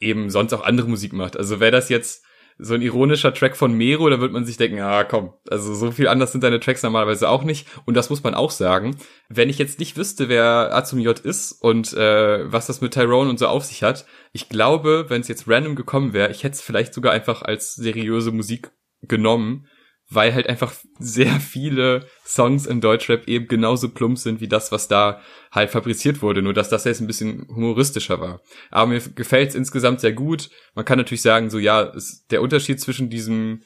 eben 0.00 0.30
sonst 0.30 0.54
auch 0.54 0.64
andere 0.64 0.88
Musik 0.88 1.12
macht. 1.12 1.36
Also 1.36 1.60
wäre 1.60 1.70
das 1.72 1.90
jetzt 1.90 2.25
so 2.58 2.74
ein 2.74 2.82
ironischer 2.82 3.34
Track 3.34 3.56
von 3.56 3.72
Mero, 3.72 4.08
da 4.08 4.20
wird 4.20 4.32
man 4.32 4.46
sich 4.46 4.56
denken, 4.56 4.80
ah 4.80 5.04
komm, 5.04 5.34
also 5.50 5.74
so 5.74 5.90
viel 5.90 6.08
anders 6.08 6.32
sind 6.32 6.42
deine 6.42 6.60
Tracks 6.60 6.82
normalerweise 6.82 7.28
auch 7.28 7.44
nicht. 7.44 7.66
Und 7.84 7.94
das 7.94 8.08
muss 8.08 8.22
man 8.22 8.34
auch 8.34 8.50
sagen. 8.50 8.96
Wenn 9.28 9.50
ich 9.50 9.58
jetzt 9.58 9.78
nicht 9.78 9.96
wüsste, 9.96 10.28
wer 10.28 10.74
A 10.74 10.84
zum 10.84 10.98
J 10.98 11.18
ist 11.18 11.52
und 11.52 11.92
äh, 11.92 12.50
was 12.50 12.66
das 12.66 12.80
mit 12.80 12.94
Tyrone 12.94 13.28
und 13.28 13.38
so 13.38 13.48
auf 13.48 13.64
sich 13.64 13.82
hat, 13.82 14.06
ich 14.32 14.48
glaube, 14.48 15.06
wenn 15.08 15.20
es 15.20 15.28
jetzt 15.28 15.48
random 15.48 15.76
gekommen 15.76 16.12
wäre, 16.12 16.30
ich 16.30 16.44
hätte 16.44 16.54
es 16.54 16.62
vielleicht 16.62 16.94
sogar 16.94 17.12
einfach 17.12 17.42
als 17.42 17.74
seriöse 17.74 18.32
Musik 18.32 18.70
genommen 19.02 19.66
weil 20.08 20.34
halt 20.34 20.48
einfach 20.48 20.72
sehr 20.98 21.40
viele 21.40 22.06
Songs 22.24 22.66
in 22.66 22.80
Deutschrap 22.80 23.26
eben 23.28 23.48
genauso 23.48 23.88
plump 23.88 24.18
sind 24.18 24.40
wie 24.40 24.48
das, 24.48 24.70
was 24.72 24.88
da 24.88 25.20
halt 25.50 25.70
fabriziert 25.70 26.22
wurde, 26.22 26.42
nur 26.42 26.54
dass 26.54 26.68
das 26.68 26.84
jetzt 26.84 27.00
ein 27.00 27.06
bisschen 27.06 27.46
humoristischer 27.48 28.20
war. 28.20 28.40
Aber 28.70 28.86
mir 28.86 29.00
gefällt 29.00 29.50
es 29.50 29.54
insgesamt 29.54 30.00
sehr 30.00 30.12
gut. 30.12 30.50
Man 30.74 30.84
kann 30.84 30.98
natürlich 30.98 31.22
sagen, 31.22 31.50
so 31.50 31.58
ja, 31.58 31.82
ist 31.82 32.30
der 32.30 32.42
Unterschied 32.42 32.80
zwischen 32.80 33.10
diesem 33.10 33.62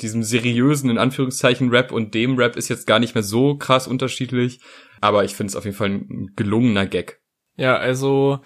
diesem 0.00 0.22
seriösen 0.22 0.90
in 0.90 0.98
Anführungszeichen 0.98 1.70
Rap 1.70 1.92
und 1.92 2.14
dem 2.14 2.36
Rap 2.36 2.56
ist 2.56 2.68
jetzt 2.68 2.86
gar 2.86 2.98
nicht 2.98 3.14
mehr 3.14 3.22
so 3.22 3.56
krass 3.56 3.86
unterschiedlich, 3.86 4.60
aber 5.00 5.24
ich 5.24 5.34
finde 5.34 5.50
es 5.50 5.56
auf 5.56 5.64
jeden 5.64 5.76
Fall 5.76 5.90
ein 5.90 6.32
gelungener 6.34 6.86
Gag. 6.86 7.20
Ja, 7.56 7.76
also 7.76 8.40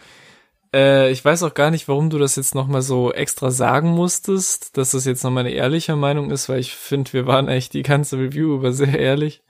äh, 0.75 1.11
ich 1.11 1.25
weiß 1.25 1.43
auch 1.43 1.55
gar 1.55 1.71
nicht, 1.71 1.89
warum 1.89 2.11
du 2.11 2.19
das 2.19 2.37
jetzt 2.37 2.55
nochmal 2.55 2.83
so 2.83 3.13
extra 3.13 3.51
sagen 3.51 3.91
musstest, 3.91 4.77
dass 4.77 4.93
das 4.93 5.05
jetzt 5.05 5.25
nochmal 5.25 5.47
eine 5.47 5.55
ehrliche 5.55 5.97
Meinung 5.97 6.31
ist, 6.31 6.49
weil 6.49 6.61
ich 6.61 6.75
finde, 6.75 7.13
wir 7.13 7.27
waren 7.27 7.49
eigentlich 7.49 7.71
die 7.71 7.83
ganze 7.83 8.19
Review 8.19 8.55
über 8.55 8.73
sehr 8.73 8.99
ehrlich. 8.99 9.43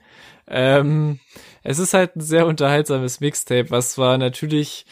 Ähm, 0.47 1.21
es 1.63 1.79
ist 1.79 1.95
halt 1.95 2.17
ein 2.17 2.21
sehr 2.21 2.47
unterhaltsames 2.47 3.21
Mixtape, 3.21 3.71
was 3.71 3.93
zwar 3.93 4.19
natürlich, 4.19 4.87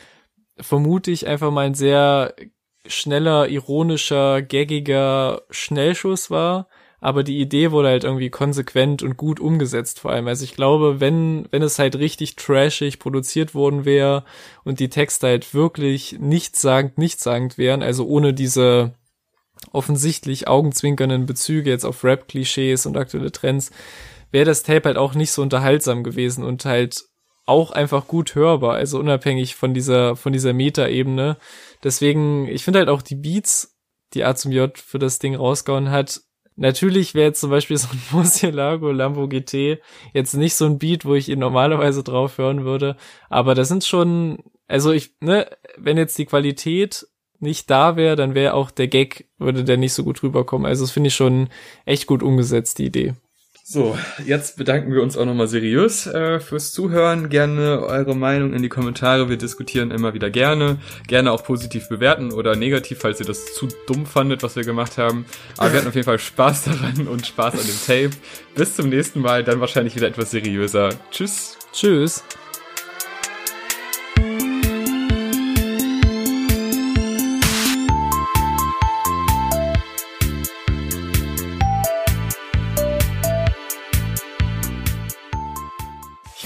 vermute 0.59 1.11
ich, 1.11 1.27
einfach 1.27 1.51
mal 1.51 1.67
ein 1.67 1.75
sehr 1.75 2.35
schneller, 2.87 3.49
ironischer, 3.49 4.43
gaggiger 4.43 5.43
Schnellschuss 5.51 6.31
war, 6.31 6.69
aber 7.01 7.23
die 7.23 7.41
Idee 7.41 7.71
wurde 7.71 7.89
halt 7.89 8.05
irgendwie 8.05 8.31
konsequent 8.31 9.03
und 9.03 9.17
gut 9.17 9.41
umgesetzt 9.41 10.01
vor 10.01 10.13
allem. 10.13 10.29
Also 10.29 10.45
ich 10.45 10.55
glaube, 10.55 11.01
wenn, 11.01 11.47
wenn 11.51 11.63
es 11.63 11.79
halt 11.79 11.97
richtig 11.97 12.37
trashig 12.37 12.99
produziert 12.99 13.55
worden 13.55 13.85
wäre 13.85 14.25
und 14.65 14.81
die 14.81 14.89
Texte 14.89 15.27
halt 15.27 15.55
wirklich 15.55 16.17
nichtssagend, 16.19 16.99
nichtssagend 16.99 17.59
wären, 17.59 17.83
also 17.83 18.07
ohne 18.07 18.33
diese 18.33 18.95
offensichtlich 19.73 20.49
augenzwinkernden 20.49 21.27
Bezüge 21.27 21.71
jetzt 21.71 21.85
auf 21.85 22.05
Rap-Klischees 22.05 22.87
und 22.87 22.97
aktuelle 22.97 23.33
Trends, 23.33 23.71
wäre 24.31 24.45
das 24.45 24.63
Tape 24.63 24.85
halt 24.85 24.97
auch 24.97 25.15
nicht 25.15 25.33
so 25.33 25.43
unterhaltsam 25.43 26.03
gewesen 26.05 26.45
und 26.45 26.65
halt 26.65 27.05
auch 27.47 27.71
einfach 27.71 28.09
gut 28.09 28.35
hörbar, 28.35 28.75
also 28.75 28.99
unabhängig 28.99 29.55
von 29.55 29.73
dieser, 29.73 30.17
von 30.17 30.33
dieser 30.33 30.53
Meta-Ebene. 30.53 31.37
Deswegen, 31.85 32.49
ich 32.49 32.65
finde 32.65 32.81
halt 32.81 32.89
auch 32.89 33.03
die 33.03 33.15
Beats, 33.15 33.77
die 34.15 34.25
A 34.25 34.35
zum 34.35 34.51
J 34.51 34.77
für 34.77 34.99
das 34.99 35.21
Ding 35.21 35.37
rausgehauen 35.37 35.91
hat, 35.91 36.23
Natürlich 36.57 37.15
wäre 37.15 37.27
jetzt 37.27 37.41
zum 37.41 37.51
Beispiel 37.51 37.77
so 37.77 37.89
ein 37.93 38.01
Murcielago 38.11 38.91
Lambo 38.91 39.29
GT 39.29 39.79
jetzt 40.15 40.35
nicht 40.35 40.55
so 40.55 40.65
ein 40.65 40.79
Beat, 40.79 41.05
wo 41.05 41.15
ich 41.15 41.29
ihn 41.29 41.39
normalerweise 41.39 42.03
drauf 42.03 42.39
hören 42.39 42.65
würde. 42.65 42.97
Aber 43.29 43.55
das 43.55 43.69
sind 43.69 43.85
schon, 43.85 44.39
also 44.67 44.93
ich, 44.93 45.15
ne, 45.21 45.49
wenn 45.77 45.99
jetzt 45.99 46.17
die 46.19 46.27
Qualität 46.27 47.07
nicht 47.39 47.71
da 47.71 47.97
wäre, 47.97 48.17
dann 48.17 48.35
wäre 48.35 48.55
auch 48.55 48.71
der 48.71 48.89
Gag, 48.89 49.29
würde 49.39 49.65
der 49.65 49.77
nicht 49.77 49.93
so 49.93 50.03
gut 50.03 50.23
rüberkommen. 50.23 50.67
Also 50.67 50.85
das 50.85 50.91
finde 50.91 51.09
ich 51.09 51.15
schon 51.15 51.49
echt 51.85 52.07
gut 52.07 52.23
umgesetzt, 52.23 52.79
die 52.79 52.87
Idee. 52.87 53.15
So, 53.69 53.99
jetzt 54.25 54.57
bedanken 54.57 54.95
wir 54.95 55.03
uns 55.03 55.17
auch 55.17 55.25
nochmal 55.25 55.49
seriös 55.49 56.07
äh, 56.07 56.39
fürs 56.39 56.71
Zuhören. 56.71 57.29
Gerne 57.31 57.83
eure 57.83 58.15
Meinung 58.15 58.53
in 58.53 58.63
die 58.63 58.69
Kommentare. 58.69 59.29
Wir 59.29 59.39
diskutieren 59.39 59.91
immer 59.91 60.15
wieder 60.15 60.31
gerne. 60.31 60.79
Gerne 61.09 61.33
auch 61.33 61.43
positiv 61.43 61.89
bewerten 61.89 62.33
oder 62.33 62.55
negativ, 62.55 63.01
falls 63.01 63.19
ihr 63.19 63.27
das 63.27 63.55
zu 63.55 63.67
dumm 63.89 64.07
fandet, 64.07 64.45
was 64.45 64.55
wir 64.55 64.63
gemacht 64.63 64.99
haben. 64.99 65.27
Aber 65.57 65.73
wir 65.73 65.79
hatten 65.81 65.89
auf 65.89 65.97
jeden 65.97 66.05
Fall 66.05 66.21
Spaß 66.21 66.67
daran 66.67 67.09
und 67.09 67.27
Spaß 67.27 67.55
an 67.55 67.67
dem 67.67 68.11
Tape. 68.11 68.23
Bis 68.55 68.77
zum 68.77 68.89
nächsten 68.89 69.19
Mal, 69.19 69.43
dann 69.43 69.59
wahrscheinlich 69.59 69.97
wieder 69.97 70.07
etwas 70.07 70.31
seriöser. 70.31 70.91
Tschüss. 71.11 71.59
Tschüss. 71.73 72.23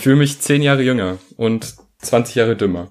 Fühle 0.00 0.16
mich 0.16 0.40
zehn 0.40 0.62
Jahre 0.62 0.82
jünger 0.82 1.18
und 1.36 1.74
20 1.98 2.34
Jahre 2.34 2.56
dümmer. 2.56 2.88